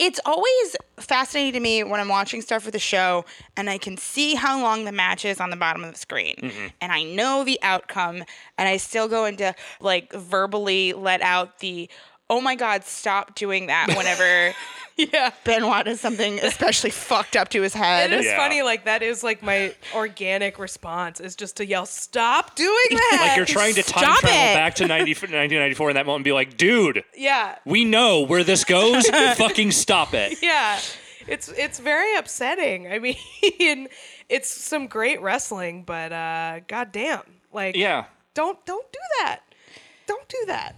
[0.00, 3.24] it's always fascinating to me when I'm watching stuff for the show
[3.56, 6.36] and I can see how long the match is on the bottom of the screen.
[6.36, 6.66] Mm-hmm.
[6.80, 8.22] And I know the outcome,
[8.56, 11.88] and I still go into like verbally let out the,
[12.30, 14.54] oh my God, stop doing that whenever
[14.96, 15.30] Yeah.
[15.44, 18.12] Benoit does something especially fucked up to his head.
[18.12, 18.36] It is Yeah.
[18.36, 23.26] funny, like that is like my organic response is just to yell, "Stop doing that!"
[23.28, 24.54] Like you're trying to time Stop travel it.
[24.54, 28.42] back to 90, 1994 in that moment and be like, dude, yeah, we know where
[28.42, 29.06] this goes.
[29.08, 30.42] Fucking stop it.
[30.42, 30.80] yeah.
[31.28, 32.90] It's it's very upsetting.
[32.90, 33.88] I mean,
[34.28, 37.22] it's some great wrestling, but uh, goddamn,
[37.52, 38.06] like Yeah.
[38.34, 39.40] don't don't do that.
[40.06, 40.74] Don't do that.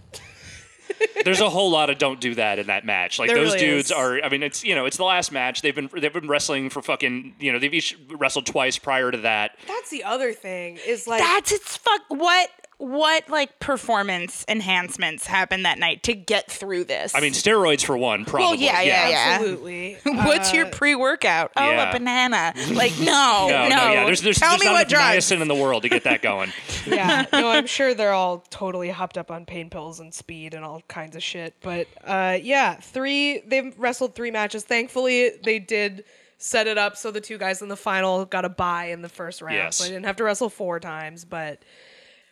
[1.23, 3.19] There's a whole lot of don't do that in that match.
[3.19, 3.91] Like There those really dudes is.
[3.91, 4.21] are.
[4.23, 5.61] I mean, it's you know, it's the last match.
[5.61, 9.17] They've been they've been wrestling for fucking you know they've each wrestled twice prior to
[9.19, 9.57] that.
[9.67, 12.49] That's the other thing is like That's it's fuck what
[12.81, 17.13] what like performance enhancements happened that night to get through this.
[17.13, 18.45] I mean, steroids for one, probably.
[18.47, 19.37] Well, yeah, yeah, yeah.
[19.39, 19.97] absolutely.
[20.03, 21.51] What's your Uh, pre-workout?
[21.55, 21.89] Oh, yeah.
[21.89, 22.53] a banana.
[22.71, 23.69] Like no, No, no.
[23.69, 24.05] no, yeah.
[24.05, 25.25] There's there's, Tell there's me not what enough drugs.
[25.29, 26.51] niacin in the world to get that going.
[26.87, 30.65] yeah, no, I'm sure they're all totally hopped up on pain pills and speed and
[30.65, 31.53] all kinds of shit.
[31.61, 33.41] But uh, yeah, three.
[33.45, 34.63] They've wrestled three matches.
[34.63, 36.03] Thankfully, they did
[36.37, 39.09] set it up so the two guys in the final got a bye in the
[39.09, 39.75] first round, Yes.
[39.75, 41.23] so they didn't have to wrestle four times.
[41.25, 41.61] But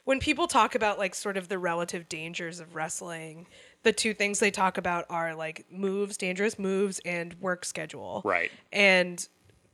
[0.10, 3.45] when people talk about like sort of the relative dangers of wrestling,
[3.84, 8.24] the two things they talk about are like moves, dangerous moves, and work schedule.
[8.26, 8.49] Right.
[8.74, 9.28] And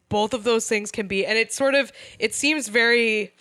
[0.10, 3.32] both of those things can be, and it sort of it seems very.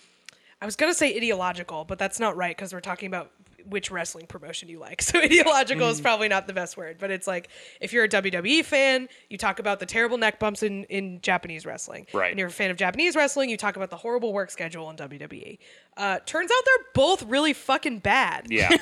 [0.61, 3.29] I was gonna say ideological, but that's not right because we're talking about
[3.67, 5.01] which wrestling promotion you like.
[5.05, 5.91] So ideological Mm.
[5.91, 7.49] is probably not the best word, but it's like
[7.81, 11.65] if you're a WWE fan, you talk about the terrible neck bumps in, in Japanese
[11.65, 12.07] wrestling.
[12.13, 12.29] Right.
[12.31, 14.95] And you're a fan of Japanese wrestling, you talk about the horrible work schedule in
[14.97, 15.57] WWE.
[15.97, 18.47] Uh, turns out they're both really fucking bad.
[18.49, 18.69] Yeah.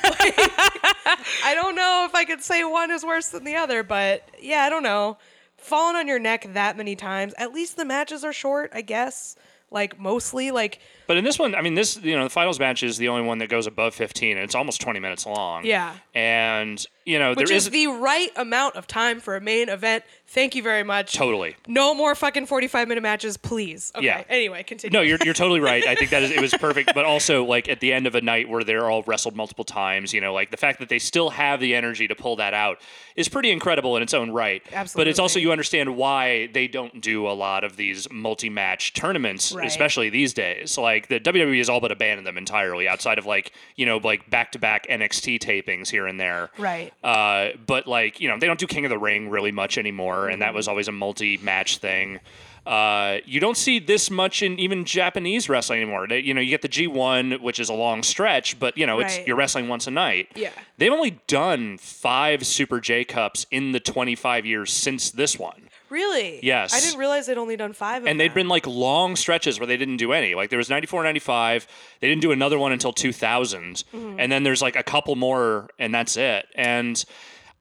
[1.44, 4.62] I don't know if I could say one is worse than the other, but yeah,
[4.64, 5.18] I don't know.
[5.58, 9.36] Falling on your neck that many times, at least the matches are short, I guess.
[9.72, 12.84] Like mostly, like But in this one, I mean, this you know the finals match
[12.84, 15.66] is the only one that goes above 15, and it's almost 20 minutes long.
[15.66, 15.96] Yeah.
[16.14, 20.06] And you know which there is the right amount of time for a main event.
[20.28, 21.14] Thank you very much.
[21.14, 21.56] totally.
[21.68, 23.92] No more fucking forty-five minute matches, please.
[23.96, 24.06] Okay.
[24.06, 24.24] Yeah.
[24.30, 24.98] Anyway, continue.
[24.98, 25.86] No, you're, you're totally right.
[25.86, 28.22] I think that is it was perfect, but also like at the end of a
[28.22, 31.30] night where they're all wrestled multiple times, you know, like the fact that they still
[31.32, 32.80] have the energy to pull that out
[33.16, 34.64] is pretty incredible in its own right.
[34.72, 35.02] Absolutely.
[35.02, 39.52] But it's also you understand why they don't do a lot of these multi-match tournaments,
[39.54, 39.68] Right.
[39.68, 40.78] especially these days.
[40.78, 44.30] Like the WWE has all but abandoned them entirely, outside of like you know like
[44.30, 46.50] back-to-back NXT tapings here and there.
[46.58, 46.94] Right.
[47.04, 50.26] Uh, but like you know they don't do King of the Ring really much anymore,
[50.28, 50.40] and Mm-hmm.
[50.42, 52.20] that was always a multi-match thing.
[52.66, 56.08] Uh, you don't see this much in even Japanese wrestling anymore.
[56.08, 59.00] They- You know, you get the G1, which is a long stretch, but you know,
[59.02, 59.28] it's Right.
[59.28, 60.30] you're wrestling once a night.
[60.34, 60.52] Yeah.
[60.78, 65.70] They've only done five Super J Cups in the 25 years since this one.
[65.94, 66.40] Really?
[66.42, 66.74] Yes.
[66.74, 68.02] I didn't realize they'd only done five.
[68.02, 70.34] Of and they'd been like long stretches where they didn't do any.
[70.34, 71.68] Like there was 94, 95.
[72.00, 73.84] They didn't do another one until 2000.
[73.94, 74.20] Mm-hmm.
[74.20, 76.48] And then there's like a couple more and that's it.
[76.56, 77.06] And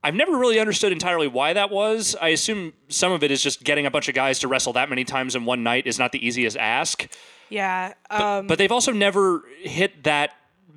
[0.02, 2.16] I've never really understood entirely why that was.
[2.22, 4.88] I assume some of it is just getting a bunch of guys to wrestle that
[4.88, 7.12] many times in one night is not the easiest ask.
[7.50, 7.92] Yeah.
[8.08, 10.30] Um, But they've also never hit that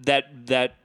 [0.03, 0.76] that that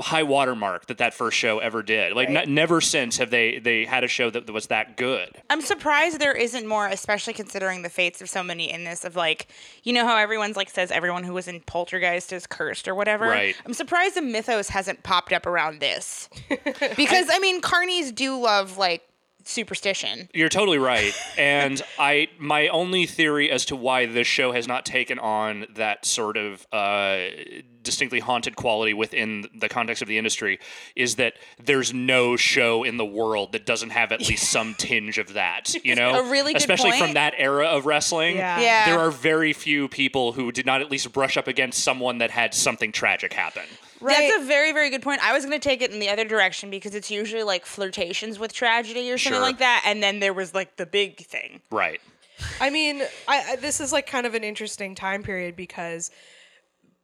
[0.00, 2.14] high water mark that that first show ever did.
[2.14, 2.48] Like Right.
[2.48, 5.42] n- never since have they they had a show that was that good.
[5.50, 9.04] I'm surprised there isn't more, especially considering the fates of so many in this.
[9.04, 9.48] Of like,
[9.82, 13.26] you know how everyone's like says everyone who was in Poltergeist is cursed or whatever.
[13.26, 13.54] Right.
[13.66, 16.28] I'm surprised the mythos hasn't popped up around this,
[16.96, 19.02] because I, mean, carnies do love like
[19.44, 20.28] superstition.
[20.32, 21.12] You're totally right.
[21.36, 26.06] And I my only theory as to why this show has not taken on that
[26.06, 27.18] sort of uh,
[27.84, 30.58] distinctly haunted quality within the context of the industry
[30.96, 35.18] is that there's no show in the world that doesn't have at least some tinge
[35.18, 35.74] of that.
[35.84, 37.02] You know, A really good especially point.
[37.02, 38.36] from that era of wrestling.
[38.36, 38.60] Yeah.
[38.60, 38.86] Yeah.
[38.86, 42.30] There are very few people who did not at least brush up against someone that
[42.30, 43.62] had something tragic happen.
[44.00, 44.16] right.
[44.30, 45.22] That's a very, very good point.
[45.22, 48.38] I was going to take it in the other direction because it's usually like flirtations
[48.38, 49.42] with tragedy or something Sure.
[49.42, 51.60] like that, and then there was like the big thing.
[51.70, 52.00] Right.
[52.60, 56.10] I mean, I, I this is like kind of an interesting time period because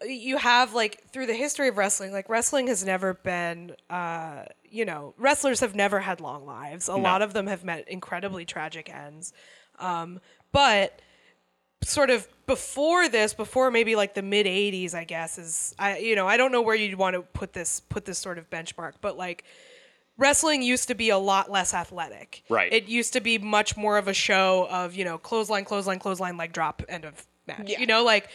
[0.06, 4.84] you have like through the history of wrestling, like wrestling has never been, uh, you
[4.84, 6.88] know, wrestlers have never had long lives.
[6.88, 9.32] A lot of them have met incredibly tragic ends,
[9.78, 10.20] um,
[10.52, 11.00] but
[11.82, 16.16] sort of before this, before maybe like the mid '80s, I guess is I, you
[16.16, 18.94] know, I don't know where you'd want to put this put this sort of benchmark,
[19.00, 19.44] but like
[20.20, 22.44] wrestling used to be a lot less athletic.
[22.48, 22.72] Right.
[22.72, 26.36] It used to be much more of a show of, you know, clothesline, clothesline, clothesline,
[26.36, 27.70] leg drop, end of match.
[27.70, 27.80] Yeah.
[27.80, 28.28] You know, like,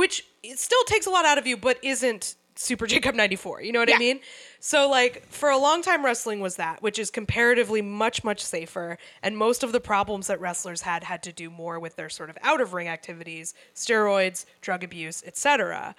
[0.00, 3.62] which it still takes a lot out of you, but isn't Super J Cup 94.
[3.62, 4.20] You know what I mean?
[4.58, 8.98] So, like, for a long time, wrestling was that, which is comparatively much, much safer.
[9.22, 12.30] And most of the problems that wrestlers had had to do more with their sort
[12.30, 15.94] of out of ring activities, steroids, drug abuse, etc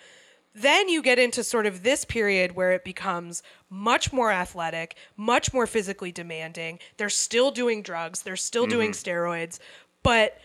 [0.54, 5.54] then you get into sort of this period where it becomes much more athletic, much
[5.54, 6.78] more physically demanding.
[6.98, 9.10] They're still doing drugs, they're still doing Mm-hmm.
[9.10, 9.60] steroids,
[10.04, 10.38] but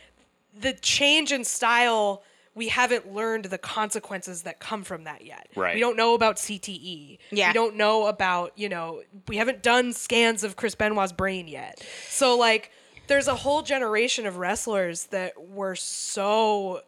[0.58, 2.22] the change in style,
[2.56, 5.48] we haven't learned the consequences that come from that yet.
[5.54, 5.74] Right.
[5.74, 7.18] We don't know about CTE.
[7.30, 7.50] Yeah.
[7.50, 11.84] We don't know about, you know, we haven't done scans of Chris Benoit's brain yet.
[12.08, 12.72] So, like,
[13.08, 16.80] there's a whole generation of wrestlers that were so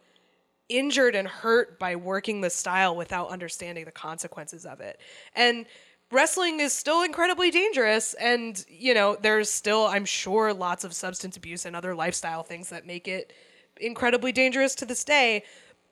[0.69, 4.99] injured and hurt by working the style without understanding the consequences of it.
[5.35, 5.67] And
[6.11, 11.37] wrestling is still incredibly dangerous and you know there's still I'm sure lots of substance
[11.37, 13.31] abuse and other lifestyle things that make it
[13.79, 15.43] incredibly dangerous to this day,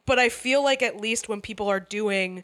[0.05, 2.43] but I feel like at least when people are doing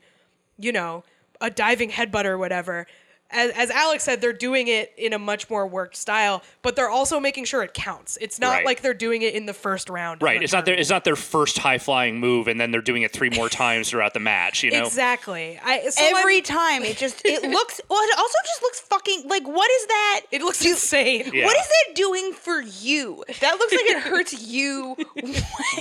[0.58, 1.04] you know
[1.42, 2.88] a diving headbutt or whatever
[3.32, 6.90] as, as Alex said, they're doing it in a much more worked style, but they're
[6.90, 8.16] also making sure it counts.
[8.22, 8.66] It's not Right.
[8.66, 10.22] like they're doing it in the first round.
[10.22, 10.44] Right.
[10.44, 13.12] It's not their it's not their first high flying move and then they're doing it
[13.12, 14.84] three more times throughout the match, you know?
[14.86, 15.60] Exactly.
[15.64, 19.24] I so I'm- Every time it just it looks well it also just looks fucking
[19.28, 21.32] like what is that it looks insane.
[21.34, 21.46] Yeah.
[21.46, 24.96] what is that doing for you that looks like it hurts you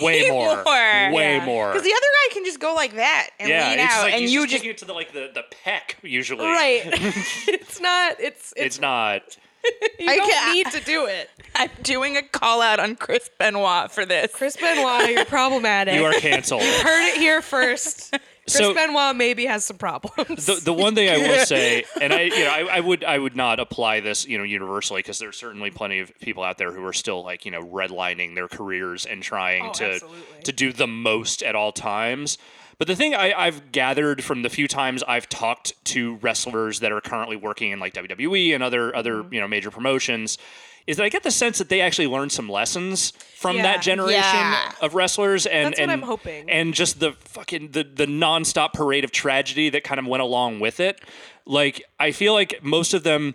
[0.01, 0.65] Way more.
[0.65, 1.45] Way Yeah.
[1.45, 1.69] more.
[1.73, 4.23] because the other guy can just go like that and yeah, lean out like and
[4.23, 6.47] you just just taking it to the like the, the peck usually.
[6.47, 6.83] Right.
[7.49, 8.21] it's not.
[8.21, 8.77] It's it's.
[8.77, 9.23] It's not.
[9.99, 11.31] you I don't can't- need to do it.
[11.55, 15.95] I'm doing a call out on Chris Benoit for this Chris Benoit, you're problematic.
[15.95, 16.63] You are canceled.
[16.63, 18.11] Heard it here first.
[18.11, 20.47] Chris So- Benoit maybe has some problems.
[20.47, 23.17] the, the one thing I will say, and I you know I, I would I
[23.19, 26.73] would not apply this you know universally because there's certainly plenty of people out there
[26.73, 30.43] who are still like you know redlining their careers and trying Oh, to absolutely.
[30.43, 32.37] to do the most at all times.
[32.79, 36.91] But the thing I, I've gathered from the few times I've talked to wrestlers that
[36.93, 39.35] are currently working in like WWE and other other Mm-hmm.
[39.35, 40.39] you know major promotions
[40.85, 43.63] is that I get the sense that they actually learned some lessons from Yeah.
[43.63, 44.73] that generation Yeah.
[44.81, 46.51] of wrestlers and That's what and I'm hoping.
[46.51, 50.59] and just the fucking the the nonstop parade of tragedy that kind of went along
[50.59, 51.01] with it.
[51.47, 53.35] Like I feel like most of them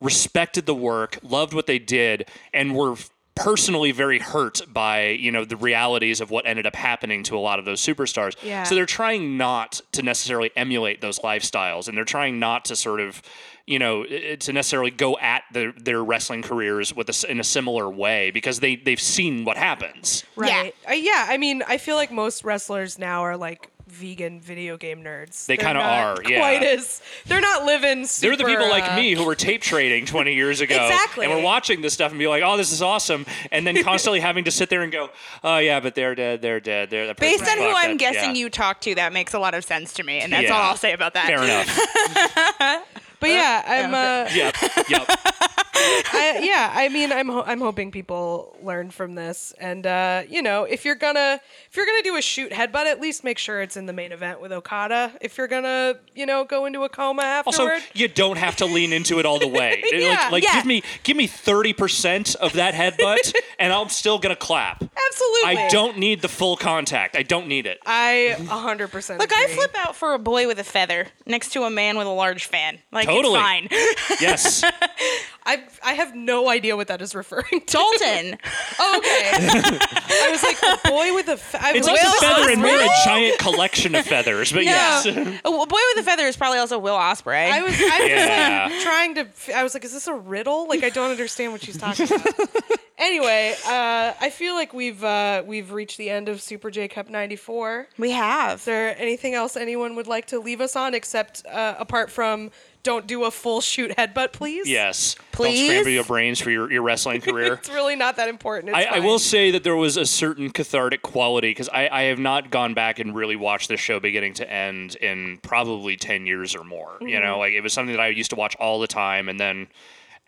[0.00, 2.96] respected the work, loved what they did, and were
[3.38, 7.40] personally very hurt by you know the realities of what ended up happening to a
[7.40, 8.36] lot of those superstars.
[8.42, 8.64] Yeah.
[8.64, 13.00] So they're trying not to necessarily emulate those lifestyles, and they're trying not to sort
[13.00, 13.22] of
[13.66, 17.44] you know to necessarily go at their, their wrestling careers with a s in a
[17.44, 20.24] similar way because they they've seen what happens.
[20.36, 20.74] right.
[20.84, 20.94] Yeah.
[20.94, 21.26] yeah.
[21.28, 25.46] I mean, I feel like most wrestlers now are like vegan video game nerds.
[25.46, 26.38] They kinda are, yeah.
[26.38, 27.98] Quite as they're not living.
[27.98, 30.74] They're the super, people like uh, me who were tape trading 20 years ago.
[30.74, 31.26] Exactly.
[31.26, 33.26] And we're watching this stuff and be like, oh, this is awesome.
[33.50, 35.10] And then constantly having to sit there and go,
[35.42, 36.42] oh, yeah, but they're dead.
[36.42, 36.90] They're dead.
[36.90, 38.40] They're that based on who I'm that- guessing yeah.
[38.42, 40.54] you talk to that makes a lot of sense to me and that's Yeah.
[40.56, 42.84] all I'll say about that Fair enough.
[43.20, 43.94] But yeah, I'm.
[43.94, 44.54] Uh, yep.
[44.88, 45.64] Yep.
[45.80, 50.42] I, yeah, I mean, I'm ho- I'm hoping people learn from this, and uh, you
[50.42, 53.62] know, if you're gonna if you're gonna do a shoot headbutt, at least make sure
[53.62, 55.12] it's in the main event with Okada.
[55.20, 58.92] If you're gonna, you know, go into a coma Also, you don't have to lean
[58.92, 59.82] into it all the way.
[59.98, 60.54] Yeah, like, like yeah.
[60.54, 64.82] give me give me thirty percent of that headbutt, and I'm still gonna clap.
[64.82, 67.16] absolutely, I don't need the full contact.
[67.16, 67.78] I don't need it.
[67.86, 71.62] I 100 percent Look, I flip out for a boy with a feather next to
[71.64, 72.78] a man with a large fan.
[72.92, 73.34] Like Totally.
[73.40, 74.18] it's fine.
[74.20, 74.64] Yes.
[75.46, 77.66] I I have no idea what that is referring to.
[77.66, 78.38] Dalton.
[78.78, 79.30] Oh, okay.
[79.32, 81.36] I was like a boy with a.
[81.36, 84.52] Fe- I It's was also like, feather, and we're a giant collection of feathers.
[84.52, 84.70] But No.
[84.70, 85.06] yes.
[85.06, 87.50] a w- boy with a feather is probably also Will Ospreay.
[87.50, 88.68] I was, I was Yeah.
[88.70, 89.26] like trying to.
[89.54, 90.68] I was like, is this a riddle?
[90.68, 92.26] Like, I don't understand what she's talking about.
[92.98, 97.08] anyway, uh, I feel like we've uh, we've reached the end of Super J Cup
[97.08, 97.88] '94.
[97.98, 98.58] we have.
[98.60, 102.50] Is there anything else anyone would like to leave us on, except uh, apart from
[102.82, 104.68] don't do a full shoot headbutt, please?
[104.68, 105.16] Yes.
[105.32, 105.60] Please?
[105.60, 107.54] Don't scramble your brains for your, your wrestling career.
[107.54, 108.74] It's really not that important.
[108.76, 112.02] It's I, I will say that there was a certain cathartic quality because I, I
[112.04, 116.26] have not gone back and really watched this show beginning to end in probably 10
[116.26, 116.96] years or more.
[117.00, 117.24] You Mm-hmm.
[117.24, 119.28] know, like it was something that I used to watch all the time.
[119.28, 119.66] And then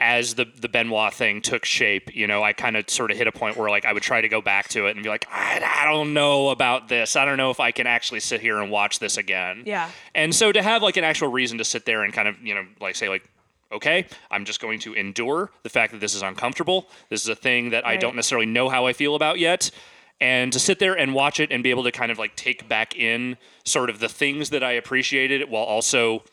[0.00, 3.26] as the, the Benoit thing took shape, you know, I kind of sort of hit
[3.26, 5.26] a point where like I would try to go back to it and be like,
[5.30, 7.16] I, I don't know about this.
[7.16, 9.64] I don't know if I can actually sit here and watch this again.
[9.66, 9.90] Yeah.
[10.14, 12.54] And so to have like an actual reason to sit there and kind of, you
[12.54, 13.28] know, like say like,
[13.70, 16.88] okay, I'm just going to endure the fact that this is uncomfortable.
[17.10, 19.70] This is a thing that I don't necessarily know how I feel about yet.
[20.18, 22.68] And to sit there and watch it and be able to kind of like take
[22.68, 26.24] back in sort of the things that I appreciated while also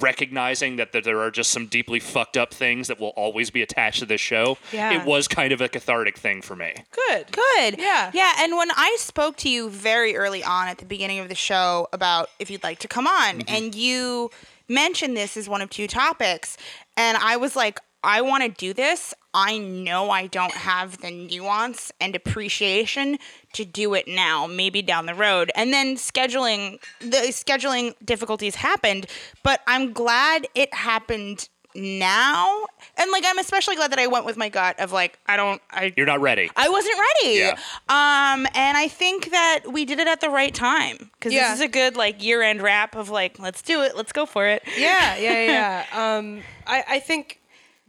[0.00, 3.62] recognizing that, that there are just some deeply fucked up things that will always be
[3.62, 4.58] attached to this show.
[4.72, 5.00] Yeah.
[5.00, 6.74] It was kind of a cathartic thing for me.
[6.90, 7.30] good.
[7.30, 7.78] Good.
[7.78, 8.10] Yeah.
[8.12, 8.32] Yeah.
[8.38, 11.88] And when I spoke to you very early on at the beginning of the show
[11.92, 13.54] about if you'd like to come on, mm-hmm.
[13.54, 14.30] and you
[14.68, 16.56] mentioned this as one of two topics,
[16.96, 19.14] and I was like, I want to do this.
[19.34, 23.18] I know I don't have the nuance and appreciation
[23.54, 25.50] to do it now, maybe down the road.
[25.56, 29.06] And then scheduling, the scheduling difficulties happened,
[29.42, 32.66] but I'm glad it happened now.
[32.96, 35.60] And like, I'm especially glad that I went with my gut of like, I don't,
[35.70, 36.48] I You're not ready.
[36.54, 37.38] I wasn't ready.
[37.38, 37.52] Yeah.
[37.88, 41.48] Um, and I think that we did it at the right time because Yeah.
[41.50, 44.46] this is a good like year-end wrap of like, let's do it, let's go for
[44.46, 44.62] it.
[44.78, 46.16] Yeah, yeah, yeah.
[46.18, 47.40] um, I, I think,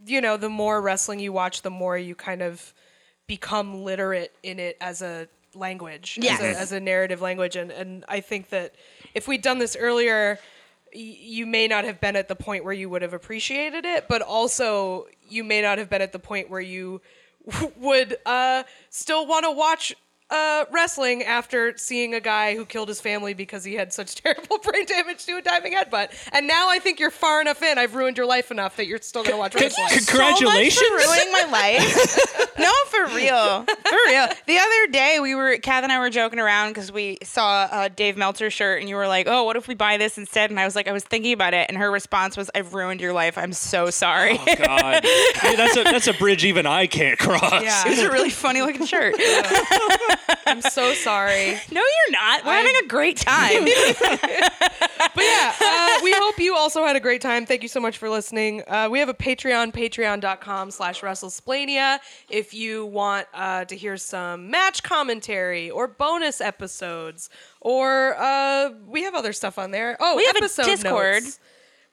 [0.06, 2.72] you know, the more wrestling you watch, the more you kind of
[3.26, 6.40] become literate in it as a language, Yes.
[6.40, 7.56] as, a, as a narrative language.
[7.56, 8.74] And, and I think that
[9.14, 10.38] if we'd done this earlier,
[10.92, 14.22] you may not have been at the point where you would have appreciated it, but
[14.22, 17.00] also you may not have been at the point where you
[17.76, 19.94] would uh, still want to watch
[20.30, 24.58] uh, wrestling after seeing a guy who killed his family because he had such terrible
[24.58, 26.10] brain damage to a diving headbutt.
[26.32, 27.78] And now I think you're far enough in.
[27.78, 29.86] I've ruined your life enough that you're still gonna watch wrestling.
[29.88, 30.74] Congratulations.
[30.74, 32.58] So much for ruining my life.
[32.58, 34.26] no, for real, for real.
[34.46, 37.88] The other day we were, Kath and I were joking around because we saw a
[37.88, 40.58] Dave Meltzer shirt, and you were like, "Oh, what if we buy this instead?" And
[40.58, 43.12] I was like, I was thinking about it, and her response was, "I've ruined your
[43.12, 43.38] life.
[43.38, 44.46] I'm so sorry." God.
[45.04, 47.62] I mean, that's a that's a bridge even I can't cross.
[47.62, 47.84] Yeah.
[47.86, 49.14] It's a really funny looking shirt.
[50.46, 51.58] I'm so sorry.
[51.70, 52.44] No, you're not.
[52.44, 53.64] We're having a great time.
[55.14, 57.46] But yeah, uh, we hope you also had a great time.
[57.46, 58.62] Thank you so much for listening.
[58.66, 62.00] Uh, we have a Patreon, patreon.com slash WrestleSplania.
[62.28, 67.30] If you want uh, to hear some match commentary or bonus episodes,
[67.62, 69.96] or uh, we have other stuff on there.
[70.00, 71.22] Oh, We have a episode Discord.
[71.22, 71.40] notes.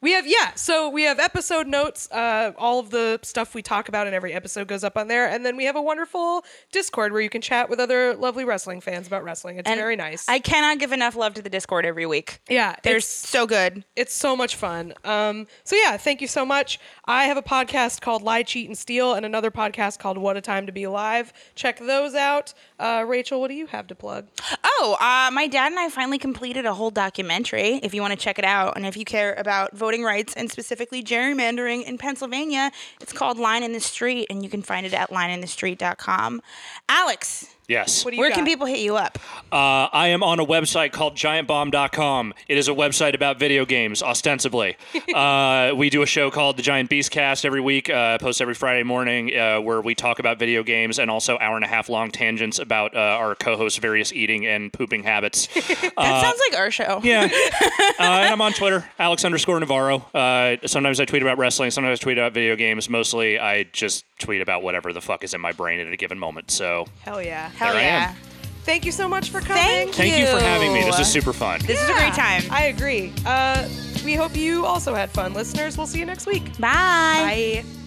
[0.04, 2.10] We have yeah, so we have episode notes.
[2.10, 5.26] Uh, all of the stuff we talk about in every episode goes up on there,
[5.26, 8.82] and then we have a wonderful Discord where you can chat with other lovely wrestling
[8.82, 9.58] fans about wrestling.
[9.58, 10.28] It's And very nice.
[10.28, 12.42] I cannot give enough love to the Discord every week.
[12.50, 13.82] yeah, They're so good.
[13.96, 14.92] it's so much fun.
[15.04, 16.78] Um, so yeah, thank you so much.
[17.06, 20.42] I have a podcast called Lie, Cheat, and Steal, and another podcast called What a
[20.42, 21.32] Time to Be Alive.
[21.54, 22.52] Check those out.
[22.78, 24.26] Uh, Rachel, what do you have to plug?
[24.62, 27.80] Oh, uh, my dad and I finally completed a whole documentary.
[27.82, 30.50] If you want to check it out, and if you care about voting rights and
[30.50, 34.94] specifically gerrymandering in Pennsylvania, it's called Line in the Street, and you can find it
[34.94, 36.42] at lineinthestreet.com.
[36.88, 38.04] Alex, Yes.
[38.04, 38.36] What do you where got?
[38.36, 39.18] can people hit you up?
[39.50, 42.34] Uh, I am on a website called giantbomb.com.
[42.46, 44.76] It is a website about video games, ostensibly.
[45.14, 48.54] uh, we do a show called the Giant Beast Cast every week, uh, post every
[48.54, 51.88] Friday morning, uh, where we talk about video games and also hour and a half
[51.88, 55.48] long tangents about uh, our co hosts' various eating and pooping habits.
[55.94, 57.00] That sounds like our show.
[57.04, 57.28] yeah.
[57.30, 59.98] Uh, and I'm on Twitter, Alex underscore Navarro.
[60.12, 62.90] Uh, sometimes I tweet about wrestling, sometimes I tweet about video games.
[62.90, 66.18] Mostly I just tweet about whatever the fuck is in my brain at a given
[66.18, 66.50] moment.
[66.50, 67.50] So Hell yeah.
[67.56, 68.16] Hell There I am.
[68.64, 69.62] Thank you so much for coming.
[69.62, 70.84] Thank thank you for having me.
[70.84, 71.02] This Ew.
[71.02, 71.60] is super fun.
[71.66, 72.42] This is a great time.
[72.50, 73.12] I agree.
[73.26, 73.68] Uh,
[74.04, 75.34] we hope you also had fun.
[75.34, 76.58] Listeners, we'll see you next week.
[76.58, 77.62] Bye.
[77.62, 77.83] Bye.